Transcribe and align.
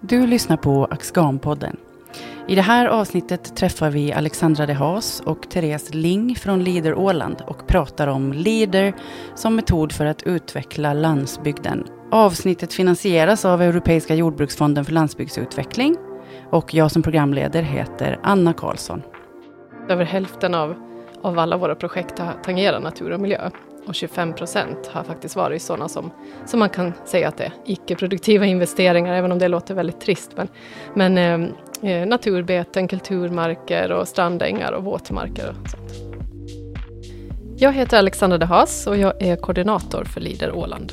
Du 0.00 0.26
lyssnar 0.26 0.56
på 0.56 0.86
Axgan-podden. 0.90 1.76
I 2.48 2.54
det 2.54 2.62
här 2.62 2.86
avsnittet 2.86 3.56
träffar 3.56 3.90
vi 3.90 4.12
Alexandra 4.12 4.66
De 4.66 4.72
Haas 4.72 5.20
och 5.20 5.50
Therese 5.50 5.94
Ling 5.94 6.34
från 6.34 6.64
Leader 6.64 6.94
Åland 6.94 7.42
och 7.46 7.66
pratar 7.66 8.06
om 8.06 8.32
Leader 8.32 8.94
som 9.34 9.56
metod 9.56 9.92
för 9.92 10.06
att 10.06 10.22
utveckla 10.22 10.92
landsbygden. 10.92 11.84
Avsnittet 12.10 12.72
finansieras 12.72 13.44
av 13.44 13.62
Europeiska 13.62 14.14
jordbruksfonden 14.14 14.84
för 14.84 14.92
landsbygdsutveckling 14.92 15.96
och 16.50 16.74
jag 16.74 16.90
som 16.90 17.02
programledare 17.02 17.64
heter 17.64 18.18
Anna 18.22 18.52
Karlsson. 18.52 19.02
Över 19.88 20.04
hälften 20.04 20.54
av, 20.54 20.74
av 21.22 21.38
alla 21.38 21.56
våra 21.56 21.74
projekt 21.74 22.22
tangerar 22.42 22.80
natur 22.80 23.10
och 23.10 23.20
miljö 23.20 23.50
och 23.88 23.94
25 23.94 24.34
procent 24.34 24.86
har 24.86 25.04
faktiskt 25.04 25.36
varit 25.36 25.62
sådana 25.62 25.88
som, 25.88 26.10
som 26.46 26.60
man 26.60 26.70
kan 26.70 26.92
säga 27.04 27.28
att 27.28 27.36
det 27.36 27.44
är 27.44 27.52
icke-produktiva 27.66 28.46
investeringar, 28.46 29.14
även 29.14 29.32
om 29.32 29.38
det 29.38 29.48
låter 29.48 29.74
väldigt 29.74 30.00
trist. 30.00 30.30
Men, 30.36 30.48
men 30.94 31.18
eh, 31.18 31.90
eh 31.90 32.06
naturbeten, 32.06 32.88
kulturmarker 32.88 33.92
och 33.92 34.08
strandängar 34.08 34.72
och 34.72 34.84
våtmarker 34.84 35.48
och 35.48 35.70
sånt. 35.70 36.08
Jag 37.56 37.72
heter 37.72 37.98
Alexandra 37.98 38.38
de 38.38 38.46
Haas 38.46 38.86
och 38.86 38.96
jag 38.96 39.22
är 39.22 39.36
koordinator 39.36 40.04
för 40.04 40.20
Lider 40.20 40.52
Åland. 40.52 40.92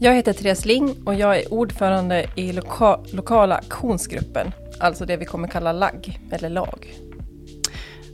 Jag 0.00 0.14
heter 0.14 0.32
Therese 0.32 0.64
Ling 0.64 0.94
och 1.04 1.14
jag 1.14 1.36
är 1.36 1.52
ordförande 1.52 2.26
i 2.34 2.52
loka 2.52 2.98
lokala 3.12 3.54
aktionsgruppen, 3.54 4.52
alltså 4.80 5.06
det 5.06 5.16
vi 5.16 5.24
kommer 5.24 5.48
kalla 5.48 5.72
LAG, 5.72 6.18
eller 6.30 6.48
LAG. 6.48 6.94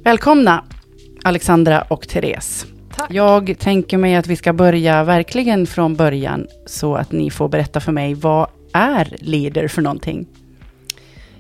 Välkomna 0.04 0.64
Alexandra 1.24 1.82
och 1.82 2.08
Therese. 2.08 2.66
Tack. 3.02 3.14
Jag 3.14 3.58
tänker 3.58 3.98
mig 3.98 4.14
att 4.14 4.26
vi 4.26 4.36
ska 4.36 4.52
börja 4.52 5.04
verkligen 5.04 5.66
från 5.66 5.96
början, 5.96 6.46
så 6.66 6.94
att 6.94 7.12
ni 7.12 7.30
får 7.30 7.48
berätta 7.48 7.80
för 7.80 7.92
mig, 7.92 8.14
vad 8.14 8.48
är 8.72 9.16
LEADER 9.20 9.68
för 9.68 9.82
någonting? 9.82 10.26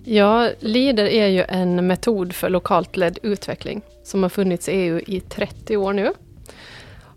Ja, 0.04 0.50
LEADER 0.60 1.04
är 1.04 1.26
ju 1.26 1.44
en 1.48 1.86
metod 1.86 2.32
för 2.32 2.50
lokalt 2.50 2.96
ledd 2.96 3.18
utveckling, 3.22 3.82
som 4.04 4.22
har 4.22 4.30
funnits 4.30 4.68
i 4.68 4.72
EU 4.72 5.00
i 5.06 5.20
30 5.20 5.76
år 5.76 5.92
nu. 5.92 6.12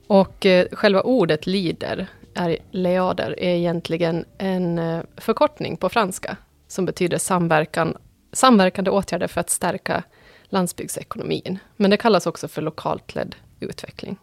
Och 0.08 0.46
eh, 0.46 0.68
själva 0.72 1.02
ordet 1.02 1.48
LEADER, 1.48 2.08
är, 2.36 2.58
leader, 2.72 3.36
är 3.40 3.56
egentligen 3.56 4.26
en 4.38 4.80
eh, 4.80 5.00
förkortning 5.18 5.78
på 5.78 5.90
franska, 5.90 6.38
som 6.68 6.86
betyder 6.86 7.18
samverkan, 7.18 7.98
samverkande 8.34 8.92
åtgärder 8.92 9.28
för 9.28 9.42
att 9.42 9.50
stärka 9.50 10.04
landsbygdsekonomin. 10.50 11.60
Men 11.76 11.92
det 11.92 11.98
kallas 11.98 12.28
också 12.28 12.48
för 12.48 12.62
lokalt 12.62 13.16
ledd 13.16 13.36
utveckling. 13.60 14.18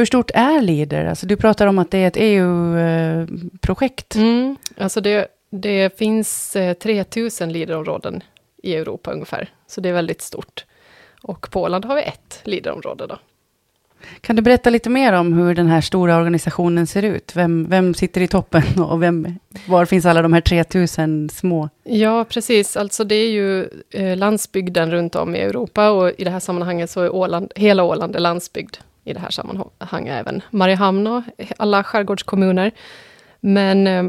Hur 0.00 0.04
stort 0.06 0.30
är 0.34 0.62
LEADER? 0.62 1.04
Alltså 1.04 1.26
du 1.26 1.36
pratar 1.36 1.66
om 1.66 1.78
att 1.78 1.90
det 1.90 1.98
är 1.98 2.08
ett 2.08 2.16
EU-projekt. 2.16 4.14
Mm, 4.14 4.56
alltså 4.76 5.00
det, 5.00 5.28
det 5.50 5.98
finns 5.98 6.56
3000 6.82 7.48
eh, 7.48 7.52
LEADER-områden 7.52 8.22
i 8.62 8.74
Europa 8.74 9.12
ungefär, 9.12 9.48
så 9.66 9.80
det 9.80 9.88
är 9.88 9.92
väldigt 9.92 10.22
stort. 10.22 10.64
Och 11.22 11.56
Åland 11.56 11.84
har 11.84 11.96
vi 11.96 12.02
ett 12.02 12.40
LEADER-område. 12.44 13.06
Då. 13.06 13.18
Kan 14.20 14.36
du 14.36 14.42
berätta 14.42 14.70
lite 14.70 14.90
mer 14.90 15.12
om 15.12 15.32
hur 15.32 15.54
den 15.54 15.66
här 15.66 15.80
stora 15.80 16.16
organisationen 16.16 16.86
ser 16.86 17.02
ut? 17.02 17.36
Vem, 17.36 17.66
vem 17.70 17.94
sitter 17.94 18.20
i 18.20 18.28
toppen 18.28 18.62
och 18.82 19.02
vem, 19.02 19.38
var 19.66 19.84
finns 19.84 20.06
alla 20.06 20.22
de 20.22 20.32
här 20.32 20.40
3000 20.40 21.28
små? 21.28 21.68
Ja, 21.84 22.24
precis. 22.24 22.76
Alltså 22.76 23.04
det 23.04 23.14
är 23.14 23.30
ju 23.30 23.68
eh, 23.90 24.16
landsbygden 24.16 24.90
runt 24.90 25.14
om 25.14 25.36
i 25.36 25.38
Europa 25.38 25.90
och 25.90 26.12
i 26.18 26.24
det 26.24 26.30
här 26.30 26.40
sammanhanget 26.40 26.90
så 26.90 27.00
är 27.00 27.14
Åland, 27.14 27.52
hela 27.56 27.84
Åland 27.84 28.16
är 28.16 28.20
landsbygd 28.20 28.76
i 29.04 29.12
det 29.12 29.20
här 29.20 29.30
sammanhanget 29.30 30.20
även 30.20 30.42
Mariehamn 30.50 31.06
och 31.06 31.22
alla 31.56 31.84
skärgårdskommuner. 31.84 32.70
Men 33.40 33.86
eh, 33.86 34.04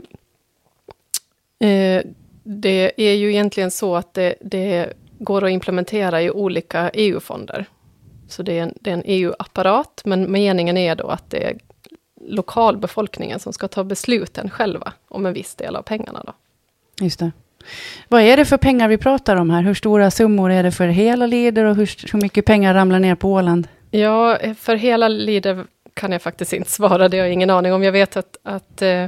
eh, 1.69 2.03
det 2.43 2.91
är 2.95 3.13
ju 3.13 3.29
egentligen 3.29 3.71
så 3.71 3.95
att 3.95 4.13
det, 4.13 4.35
det 4.41 4.93
går 5.19 5.43
att 5.43 5.51
implementera 5.51 6.21
i 6.21 6.31
olika 6.31 6.89
EU-fonder. 6.93 7.65
Så 8.27 8.43
det 8.43 8.59
är 8.59 8.63
en, 8.63 8.73
en 8.83 9.03
EU-apparat, 9.05 10.01
men 10.05 10.31
meningen 10.31 10.77
är 10.77 10.95
då 10.95 11.07
att 11.07 11.29
det 11.29 11.43
är 11.43 11.57
lokalbefolkningen 12.21 13.39
som 13.39 13.53
ska 13.53 13.67
ta 13.67 13.83
besluten 13.83 14.49
själva 14.49 14.93
om 15.07 15.25
en 15.25 15.33
viss 15.33 15.55
del 15.55 15.75
av 15.75 15.81
pengarna. 15.81 16.23
Då. 16.25 16.33
Just 17.05 17.19
det. 17.19 17.31
Vad 18.07 18.21
är 18.21 18.37
det 18.37 18.45
för 18.45 18.57
pengar 18.57 18.87
vi 18.87 18.97
pratar 18.97 19.35
om 19.35 19.49
här? 19.49 19.63
Hur 19.63 19.73
stora 19.73 20.11
summor 20.11 20.51
är 20.51 20.63
det 20.63 20.71
för 20.71 20.87
hela 20.87 21.25
leder 21.25 21.65
och 21.65 21.75
hur, 21.75 22.11
hur 22.11 22.21
mycket 22.21 22.45
pengar 22.45 22.73
ramlar 22.73 22.99
ner 22.99 23.15
på 23.15 23.33
Åland? 23.33 23.67
Ja, 23.91 24.37
för 24.57 24.75
hela 24.75 25.07
Leader 25.07 25.65
kan 25.93 26.11
jag 26.11 26.21
faktiskt 26.21 26.53
inte 26.53 26.69
svara, 26.69 27.09
det 27.09 27.17
har 27.17 27.25
jag 27.25 27.33
ingen 27.33 27.49
aning 27.49 27.73
om. 27.73 27.83
Jag 27.83 27.91
vet 27.91 28.17
att, 28.17 28.37
att 28.43 28.81
eh, 28.81 29.03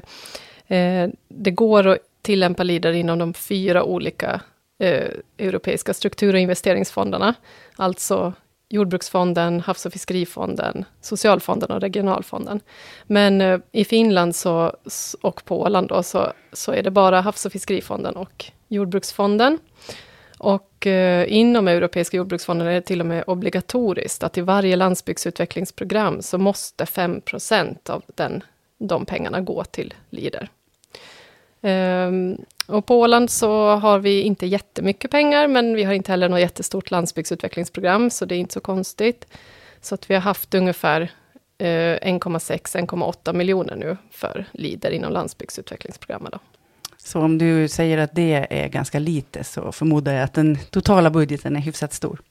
eh 0.67 1.09
det 1.27 1.51
går 1.51 1.88
att 1.88 1.97
tillämpa 2.21 2.63
Leader 2.63 2.91
inom 2.91 3.19
de 3.19 3.33
fyra 3.33 3.83
olika 3.83 4.41
eh, 4.79 5.07
europeiska 5.38 5.94
struktur 5.94 6.33
och 6.33 6.39
investeringsfonderna. 6.39 7.33
Alltså 7.75 8.33
Jordbruksfonden, 8.69 9.59
Havs 9.59 9.85
och 9.85 9.94
fiskerifonden, 9.94 10.85
Socialfonden 11.01 11.71
och 11.71 11.81
Regionalfonden. 11.81 12.59
Men 13.03 13.41
eh, 13.41 13.59
i 13.71 13.85
Finland 13.85 14.35
så, 14.35 14.75
och 15.21 15.45
på 15.45 15.61
Åland 15.61 15.88
då, 15.88 16.03
så, 16.03 16.33
så 16.53 16.71
är 16.71 16.83
det 16.83 16.91
bara 16.91 17.21
Havs 17.21 17.45
och 17.45 17.51
fiskerifonden 17.51 18.15
och 18.15 18.45
Jordbruksfonden. 18.67 19.59
Och 20.44 20.88
eh, 20.88 21.34
inom 21.34 21.68
Europeiska 21.68 22.18
jordbruksfonden 22.18 22.68
är 22.68 22.74
det 22.74 22.81
till 22.81 23.00
och 23.00 23.06
med 23.06 23.24
obligatoriskt 23.28 24.24
att 24.24 24.38
i 24.38 24.42
varje 24.42 24.76
landsbygdsutvecklingsprogram 24.76 26.22
så 26.22 26.38
måste 26.38 26.84
5% 26.84 27.90
av 27.90 28.04
den, 28.16 28.44
de 28.78 29.06
pengarna 29.06 29.42
gå 29.42 29.64
till 29.64 29.94
LIDER. 30.09 30.50
Ehm, 31.62 32.38
och 32.68 32.86
på 32.86 33.00
Åland 33.00 33.30
så 33.30 33.76
har 33.76 34.00
vi 34.00 34.22
inte 34.22 34.46
jättemycket 34.46 35.12
pengar, 35.12 35.48
men 35.48 35.76
vi 35.76 35.84
har 35.84 35.94
inte 35.94 36.12
heller 36.12 36.30
något 36.30 36.40
jättestort 36.40 36.92
landsbygdsutvecklingsprogram, 36.92 38.10
så 38.10 38.25
det 38.25 38.36
är 38.36 38.40
inte 38.40 38.54
så 38.54 38.60
konstigt. 38.60 39.28
Så 39.81 39.96
att 39.96 40.10
vi 40.10 40.14
har 40.14 40.22
haft 40.22 40.54
ungefär 40.54 41.02
eh, 41.58 41.66
1,6-1,8 41.66 43.34
miljoner 43.34 43.75
nu 43.75 43.98
för 44.12 44.46
LIDER 44.52 44.92
inom 44.92 45.12
landsbygdsutvecklingsprogrammet. 45.12 46.31
Då. 46.31 46.40
Så 47.06 47.19
om 47.19 47.38
du 47.38 47.68
säger 47.68 47.97
att 47.97 48.16
det 48.16 48.47
är 48.50 48.68
ganska 48.68 49.00
lite, 49.00 49.44
så 49.44 49.72
förmodar 49.72 50.14
jag 50.14 50.24
att 50.24 50.34
den 50.34 50.58
totala 50.69 51.09
budgeten 51.09 51.56
är 51.56 51.59
hyfsat 51.59 51.94
stor. 51.94 52.22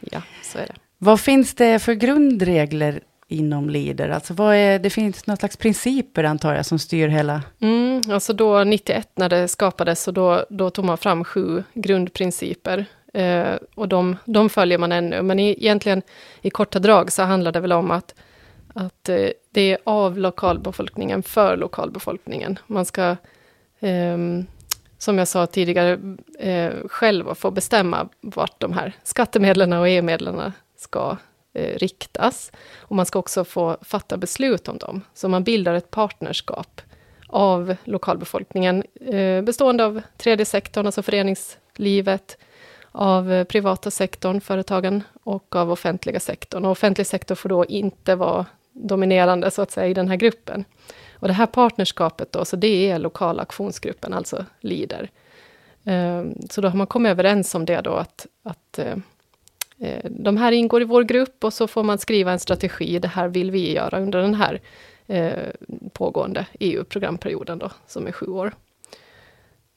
Ja, 0.00 0.22
så 0.42 0.58
är 0.58 0.66
det. 0.66 0.74
Vad 0.98 1.20
finns 1.20 1.54
det 1.54 1.78
för 1.78 1.92
grundregler 1.92 3.00
inom 3.28 3.70
LEADER? 3.70 4.08
Alltså 4.08 4.34
vad 4.34 4.54
är, 4.54 4.78
det 4.78 4.90
finns 4.90 5.26
något 5.26 5.38
slags 5.38 5.56
principer 5.56 6.24
antar 6.24 6.54
jag 6.54 6.66
som 6.66 6.78
styr 6.78 7.08
hela... 7.08 7.42
Mm, 7.60 8.02
alltså 8.10 8.32
då 8.32 8.64
91 8.64 9.08
när 9.14 9.28
det 9.28 9.48
skapades, 9.48 10.02
så 10.02 10.10
då, 10.10 10.46
då 10.50 10.70
tog 10.70 10.84
man 10.84 10.98
fram 10.98 11.24
sju 11.24 11.62
grundprinciper. 11.74 12.84
Eh, 13.14 13.54
och 13.74 13.88
de, 13.88 14.16
de 14.24 14.50
följer 14.50 14.78
man 14.78 14.92
ännu, 14.92 15.22
men 15.22 15.38
i, 15.38 15.50
egentligen 15.50 16.02
i 16.42 16.50
korta 16.50 16.78
drag 16.78 17.12
så 17.12 17.22
handlar 17.22 17.52
det 17.52 17.60
väl 17.60 17.72
om 17.72 17.90
att, 17.90 18.14
att 18.74 19.08
eh, 19.08 19.28
det 19.50 19.72
är 19.72 19.78
av 19.84 20.18
lokalbefolkningen 20.18 21.22
för 21.22 21.56
lokalbefolkningen. 21.56 22.58
Man 22.66 22.84
ska 22.84 23.16
eh, 23.80 24.18
som 24.98 25.18
jag 25.18 25.28
sa 25.28 25.46
tidigare, 25.46 25.98
eh, 26.38 26.72
själv 26.88 27.34
få 27.34 27.50
bestämma 27.50 28.08
vart 28.20 28.60
de 28.60 28.72
här 28.72 28.92
skattemedlen 29.02 29.72
och 29.72 29.88
EU-medlen 29.88 30.52
ska 30.76 31.16
eh, 31.54 31.78
riktas. 31.78 32.52
Och 32.78 32.96
man 32.96 33.06
ska 33.06 33.18
också 33.18 33.44
få 33.44 33.76
fatta 33.82 34.16
beslut 34.16 34.68
om 34.68 34.78
dem. 34.78 35.00
Så 35.14 35.28
man 35.28 35.44
bildar 35.44 35.74
ett 35.74 35.90
partnerskap 35.90 36.80
av 37.26 37.76
lokalbefolkningen 37.84 38.84
eh, 39.00 39.42
bestående 39.42 39.84
av 39.84 40.02
tredje 40.16 40.46
sektorn, 40.46 40.86
alltså 40.86 41.02
föreningslivet, 41.02 42.38
av 42.92 43.32
eh, 43.32 43.44
privata 43.44 43.90
sektorn, 43.90 44.40
företagen, 44.40 45.02
och 45.22 45.56
av 45.56 45.72
offentliga 45.72 46.20
sektorn. 46.20 46.64
Och 46.64 46.70
offentlig 46.70 47.06
sektor 47.06 47.34
får 47.34 47.48
då 47.48 47.64
inte 47.64 48.14
vara 48.14 48.46
dominerande, 48.72 49.50
så 49.50 49.62
att 49.62 49.70
säga, 49.70 49.86
i 49.86 49.94
den 49.94 50.08
här 50.08 50.16
gruppen. 50.16 50.64
Och 51.20 51.28
det 51.28 51.34
här 51.34 51.46
partnerskapet 51.46 52.32
då, 52.32 52.44
så 52.44 52.56
det 52.56 52.90
är 52.90 52.98
lokala 52.98 53.42
aktionsgruppen, 53.42 54.12
alltså 54.14 54.44
LIDER. 54.60 55.10
Ehm, 55.84 56.34
så 56.50 56.60
då 56.60 56.68
har 56.68 56.76
man 56.76 56.86
kommit 56.86 57.10
överens 57.10 57.54
om 57.54 57.64
det 57.64 57.80
då 57.80 57.92
att, 57.92 58.26
att 58.42 58.78
eh, 58.78 58.96
eh, 59.78 60.04
de 60.10 60.36
här 60.36 60.52
ingår 60.52 60.82
i 60.82 60.84
vår 60.84 61.02
grupp 61.02 61.44
och 61.44 61.52
så 61.52 61.66
får 61.66 61.82
man 61.82 61.98
skriva 61.98 62.32
en 62.32 62.38
strategi, 62.38 62.98
det 62.98 63.08
här 63.08 63.28
vill 63.28 63.50
vi 63.50 63.72
göra 63.72 64.00
under 64.00 64.22
den 64.22 64.34
här 64.34 64.60
eh, 65.06 65.48
pågående 65.92 66.46
EU-programperioden 66.60 67.58
då, 67.58 67.70
som 67.86 68.06
är 68.06 68.12
sju 68.12 68.26
år. 68.26 68.52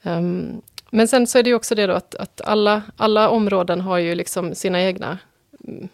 Ehm, 0.03 0.61
men 0.89 1.07
sen 1.07 1.27
så 1.27 1.39
är 1.39 1.43
det 1.43 1.49
ju 1.49 1.55
också 1.55 1.75
det 1.75 1.87
då 1.87 1.93
att, 1.93 2.15
att 2.15 2.41
alla, 2.41 2.81
alla 2.97 3.29
områden 3.29 3.81
har 3.81 3.97
ju 3.97 4.15
liksom 4.15 4.55
sina 4.55 4.81
egna 4.81 5.17
mm, 5.67 5.89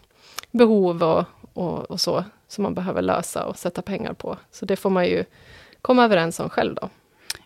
behov 0.50 1.02
och, 1.02 1.24
och, 1.52 1.90
och 1.90 2.00
så, 2.00 2.24
som 2.52 2.62
man 2.62 2.74
behöver 2.74 3.02
lösa 3.02 3.44
och 3.44 3.58
sätta 3.58 3.82
pengar 3.82 4.12
på. 4.12 4.36
Så 4.50 4.66
det 4.66 4.76
får 4.76 4.90
man 4.90 5.06
ju 5.06 5.24
komma 5.82 6.04
överens 6.04 6.40
om 6.40 6.48
själv 6.48 6.74
då. 6.74 6.88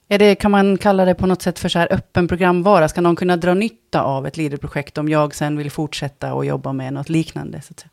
Är 0.09 0.19
det, 0.19 0.35
kan 0.35 0.51
man 0.51 0.79
kalla 0.79 1.05
det 1.05 1.15
på 1.15 1.27
något 1.27 1.43
sätt 1.43 1.59
för 1.59 1.69
så 1.69 1.79
här 1.79 1.93
öppen 1.93 2.29
programvara? 2.29 2.89
Ska 2.89 3.01
någon 3.01 3.17
kunna 3.17 3.37
dra 3.37 3.55
nytta 3.55 4.03
av 4.03 4.27
ett 4.27 4.37
LEADER-projekt 4.37 4.99
om 4.99 5.09
jag 5.09 5.35
sen 5.35 5.59
vill 5.59 5.71
fortsätta 5.71 6.35
och 6.35 6.45
jobba 6.45 6.73
med 6.73 6.93
något 6.93 7.09
liknande? 7.09 7.63
Så 7.63 7.73
att 7.73 7.81
säga? 7.81 7.91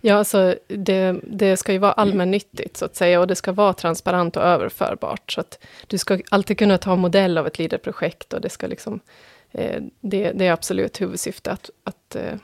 Ja, 0.00 0.14
alltså 0.14 0.54
det, 0.68 1.20
det 1.22 1.56
ska 1.56 1.72
ju 1.72 1.78
vara 1.78 1.92
allmännyttigt 1.92 2.76
så 2.76 2.84
att 2.84 2.96
säga 2.96 3.20
och 3.20 3.26
det 3.26 3.34
ska 3.34 3.52
vara 3.52 3.72
transparent 3.72 4.36
och 4.36 4.42
överförbart. 4.42 5.32
Så 5.32 5.40
att 5.40 5.58
du 5.86 5.98
ska 5.98 6.20
alltid 6.30 6.58
kunna 6.58 6.78
ta 6.78 6.96
modell 6.96 7.38
av 7.38 7.46
ett 7.46 7.58
LEADER-projekt 7.58 8.32
och 8.32 8.40
det 8.40 8.50
ska 8.50 8.66
liksom... 8.66 9.00
Eh, 9.50 9.82
det, 10.00 10.32
det, 10.32 10.46
är 10.46 10.52
absolut 10.52 11.00
huvudsyftet, 11.00 11.52
att, 11.52 11.70
att 11.84 12.16
eh, 12.16 12.38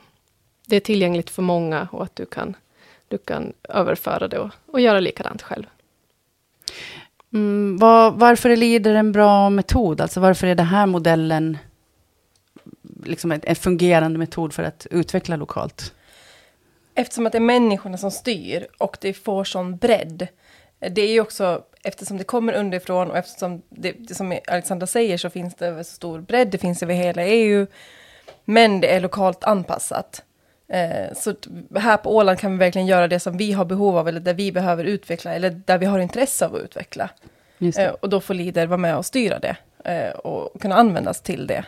det 0.67 0.75
är 0.75 0.79
tillgängligt 0.79 1.29
för 1.29 1.41
många 1.41 1.87
och 1.91 2.03
att 2.03 2.15
du 2.15 2.25
kan, 2.25 2.55
du 3.07 3.17
kan 3.17 3.53
överföra 3.69 4.27
det 4.27 4.39
och, 4.39 4.49
och 4.67 4.79
göra 4.79 4.99
likadant 4.99 5.41
själv. 5.41 5.65
Mm, 7.33 7.77
var, 7.77 8.11
varför 8.11 8.49
är 8.49 8.57
LEADER 8.57 8.95
en 8.95 9.11
bra 9.11 9.49
metod? 9.49 10.01
Alltså 10.01 10.19
varför 10.19 10.47
är 10.47 10.55
den 10.55 10.65
här 10.65 10.85
modellen 10.85 11.57
liksom 13.03 13.31
en 13.31 13.55
fungerande 13.55 14.19
metod 14.19 14.53
för 14.53 14.63
att 14.63 14.87
utveckla 14.91 15.35
lokalt? 15.35 15.93
Eftersom 16.95 17.25
att 17.25 17.31
det 17.31 17.37
är 17.37 17.39
människorna 17.39 17.97
som 17.97 18.11
styr 18.11 18.67
och 18.77 18.97
det 19.01 19.13
får 19.13 19.43
sån 19.43 19.77
bredd. 19.77 20.27
Det 20.79 21.01
är 21.01 21.11
ju 21.11 21.21
också, 21.21 21.63
eftersom 21.83 22.17
det 22.17 22.23
kommer 22.23 22.53
underifrån 22.53 23.11
och 23.11 23.17
eftersom 23.17 23.61
det, 23.69 24.15
som 24.15 24.39
Alexandra 24.47 24.87
säger, 24.87 25.17
så 25.17 25.29
finns 25.29 25.55
det 25.55 25.67
över 25.67 25.83
så 25.83 25.91
stor 25.91 26.19
bredd, 26.19 26.47
det 26.47 26.57
finns 26.57 26.83
över 26.83 26.93
hela 26.93 27.23
EU. 27.25 27.67
Men 28.45 28.81
det 28.81 28.95
är 28.95 28.99
lokalt 28.99 29.43
anpassat. 29.43 30.23
Eh, 30.67 31.13
så 31.15 31.35
här 31.75 31.97
på 31.97 32.15
Åland 32.15 32.39
kan 32.39 32.51
vi 32.51 32.57
verkligen 32.57 32.87
göra 32.87 33.07
det 33.07 33.19
som 33.19 33.37
vi 33.37 33.51
har 33.51 33.65
behov 33.65 33.97
av, 33.97 34.07
eller 34.07 34.19
där 34.19 34.33
vi 34.33 34.51
behöver 34.51 34.83
utveckla, 34.83 35.33
eller 35.33 35.49
där 35.49 35.77
vi 35.77 35.85
har 35.85 35.99
intresse 35.99 36.45
av 36.45 36.55
att 36.55 36.61
utveckla. 36.61 37.09
Eh, 37.77 37.89
och 37.89 38.09
då 38.09 38.21
får 38.21 38.33
Lider 38.33 38.67
vara 38.67 38.77
med 38.77 38.97
och 38.97 39.05
styra 39.05 39.39
det, 39.39 39.55
eh, 39.85 40.09
och 40.09 40.61
kunna 40.61 40.75
användas 40.75 41.21
till 41.21 41.47
det. 41.47 41.65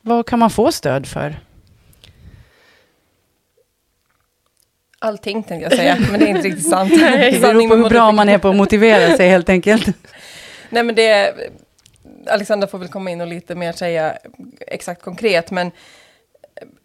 Vad 0.00 0.26
kan 0.26 0.38
man 0.38 0.50
få 0.50 0.72
stöd 0.72 1.06
för? 1.06 1.36
Allting 4.98 5.42
tänkte 5.42 5.70
jag 5.70 5.78
säga, 5.78 5.96
men 6.10 6.20
det 6.20 6.26
är 6.26 6.28
inte 6.28 6.48
riktigt 6.48 6.70
sant. 6.70 6.90
det 6.90 7.40
beror 7.40 7.68
på 7.68 7.76
hur 7.76 7.88
bra 7.88 8.12
man 8.12 8.28
är 8.28 8.38
på 8.38 8.48
att 8.48 8.56
motivera 8.56 9.16
sig 9.16 9.28
helt 9.28 9.48
enkelt. 9.48 9.86
Nej 10.70 10.82
men 10.82 10.94
det, 10.94 11.34
Alexandra 12.26 12.68
får 12.68 12.78
väl 12.78 12.88
komma 12.88 13.10
in 13.10 13.20
och 13.20 13.26
lite 13.26 13.54
mer 13.54 13.72
säga 13.72 14.18
exakt 14.60 15.02
konkret, 15.02 15.50
men 15.50 15.70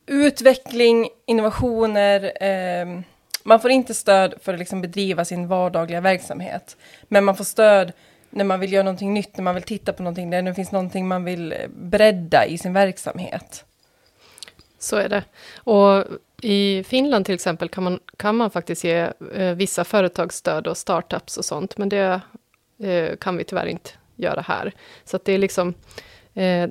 utveckling, 0.10 1.10
innovationer, 1.26 2.44
eh, 2.44 3.02
man 3.44 3.60
får 3.60 3.72
inte 3.72 3.94
stöd 3.94 4.34
för 4.42 4.54
att 4.54 4.60
liksom 4.60 4.82
bedriva 4.82 5.26
sin 5.26 5.48
vardagliga 5.48 6.02
verksamhet. 6.02 6.78
Men 7.08 7.26
man 7.26 7.36
får 7.36 7.44
stöd 7.44 7.92
när 8.30 8.44
man 8.44 8.60
vill 8.60 8.74
göra 8.74 8.84
någonting 8.84 9.14
nytt, 9.14 9.38
när 9.38 9.44
man 9.44 9.56
vill 9.56 9.64
titta 9.64 9.94
på 9.94 10.04
någonting, 10.04 10.30
där 10.30 10.42
det 10.42 10.54
finns 10.54 10.72
någonting 10.72 11.08
man 11.08 11.24
vill 11.24 11.52
eh, 11.52 11.58
bredda 11.68 12.46
i 12.46 12.58
sin 12.58 12.74
verksamhet. 12.74 13.66
Så 14.80 14.96
är 14.96 15.10
det. 15.10 15.24
Och 15.56 16.06
i 16.42 16.84
Finland 16.84 17.26
till 17.26 17.36
exempel 17.36 17.70
kan 17.70 17.84
man, 17.84 18.00
kan 18.18 18.36
man 18.36 18.52
faktiskt 18.52 18.84
ge 18.84 19.12
eh, 19.34 19.56
vissa 19.56 19.84
företagsstöd 19.84 20.68
och 20.68 20.78
startups 20.78 21.38
och 21.38 21.46
sånt, 21.46 21.78
men 21.78 21.90
det 21.90 22.22
eh, 22.84 23.16
kan 23.16 23.38
vi 23.38 23.44
tyvärr 23.44 23.66
inte 23.66 23.90
göra 24.16 24.42
här. 24.42 24.74
Så 25.06 25.20
det 25.24 25.34
är 25.34 25.38
liksom 25.38 25.74
Eh, 26.34 26.70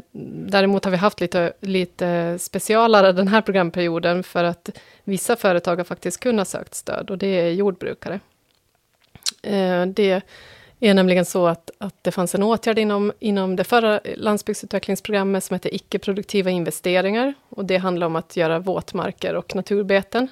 däremot 0.49 0.85
har 0.85 0.91
vi 0.91 0.97
haft 0.97 1.21
lite, 1.21 1.53
lite 1.61 2.39
specialare 2.39 3.13
den 3.13 3.29
här 3.29 3.43
programperioden 3.43 4.23
för 4.23 4.45
att 4.45 4.71
vissa 5.05 5.37
företag 5.37 5.77
har 5.77 5.85
faktiskt 5.85 6.21
kunnat 6.21 6.49
sökt 6.49 6.75
stöd 6.75 7.11
och 7.11 7.19
det 7.19 7.27
är 7.27 7.51
jordbrukare. 7.51 8.21
Eh, 9.43 9.87
det 9.87 10.23
är 10.81 10.95
nämligen 10.95 11.25
så 11.25 11.47
att, 11.47 11.71
att 11.79 12.05
det 12.05 12.11
fanns 12.11 12.35
en 12.35 12.43
åtgärd 12.43 12.79
inom, 12.79 13.13
inom 13.19 13.57
det 13.57 13.65
förra 13.65 14.01
landsbygdsutvecklingsprogrammet 14.17 15.45
som 15.45 15.55
heter 15.55 15.75
icke-produktiva 15.75 16.51
investeringar. 16.51 17.35
Och 17.49 17.65
det 17.65 17.77
handlar 17.77 18.07
om 18.07 18.17
att 18.17 18.37
göra 18.37 18.59
våtmarker 18.59 19.35
och 19.35 19.55
naturbeten. 19.55 20.29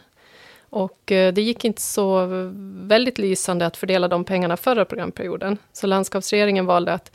Och 0.71 1.13
eh, 1.13 1.33
det 1.33 1.43
gick 1.43 1.65
inte 1.65 1.83
så 1.83 2.27
väldigt 2.87 3.19
lysande 3.19 3.67
att 3.67 3.77
fördela 3.77 4.09
de 4.09 4.25
pengarna 4.25 4.57
förra 4.57 4.85
programperioden. 4.85 5.59
Så 5.73 5.87
landskapsregeringen 5.87 6.67
valde 6.67 6.93
att 6.93 7.13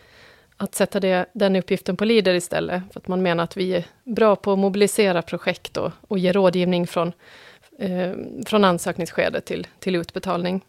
att 0.64 0.76
sätta 0.76 1.00
det, 1.00 1.26
den 1.34 1.56
uppgiften 1.56 1.98
på 1.98 2.06
Leader 2.06 2.34
istället, 2.34 2.84
för 2.94 3.00
att 3.00 3.08
man 3.08 3.22
menar 3.22 3.44
att 3.44 3.58
vi 3.58 3.76
är 3.76 3.86
bra 4.04 4.36
på 4.36 4.54
att 4.54 4.60
mobilisera 4.60 5.22
projekt 5.22 5.78
och, 5.78 5.92
och 6.08 6.20
ge 6.20 6.32
rådgivning 6.32 6.88
från, 6.88 7.12
eh, 7.80 8.12
från 8.46 8.64
ansökningsskede 8.64 9.42
till, 9.42 9.68
till 9.80 9.96
utbetalning. 9.96 10.62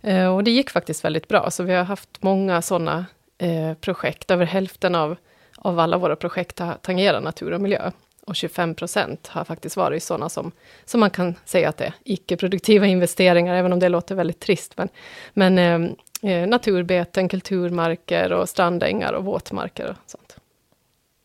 Eh, 0.00 0.34
och 0.34 0.44
det 0.44 0.50
gick 0.50 0.70
faktiskt 0.70 1.04
väldigt 1.04 1.28
bra, 1.28 1.50
så 1.50 1.62
vi 1.62 1.74
har 1.74 1.84
haft 1.84 2.22
många 2.22 2.62
sådana 2.62 3.06
eh, 3.38 3.74
projekt. 3.74 4.30
Över 4.30 4.46
hälften 4.46 4.94
av, 4.94 5.16
av 5.56 5.78
alla 5.78 5.98
våra 5.98 6.16
projekt 6.16 6.58
har 6.58 6.74
tangerat 6.74 7.22
natur 7.22 7.52
och 7.52 7.60
miljö. 7.60 7.90
Och 8.26 8.36
25 8.36 8.74
procent 8.74 9.26
har 9.26 9.44
faktiskt 9.44 9.76
varit 9.76 10.02
sådana 10.02 10.28
som, 10.28 10.52
som 10.84 11.00
man 11.00 11.10
kan 11.10 11.34
säga 11.44 11.68
att 11.68 11.76
det 11.76 11.84
är 11.84 11.94
icke-produktiva 12.04 12.86
investeringar, 12.86 13.54
även 13.54 13.72
om 13.72 13.78
det 13.78 13.88
låter 13.88 14.14
väldigt 14.14 14.40
trist. 14.40 14.76
Men, 14.76 14.88
men 15.34 15.58
eh, 15.58 15.92
eh, 16.22 16.32
eh, 16.32 16.48
naturbeten, 16.48 17.28
kulturmarker 17.28 18.32
och 18.32 18.48
strandängar 18.48 19.12
och 19.12 19.24
våtmarker 19.24 19.90
och 19.90 19.96
sånt. 20.10 20.36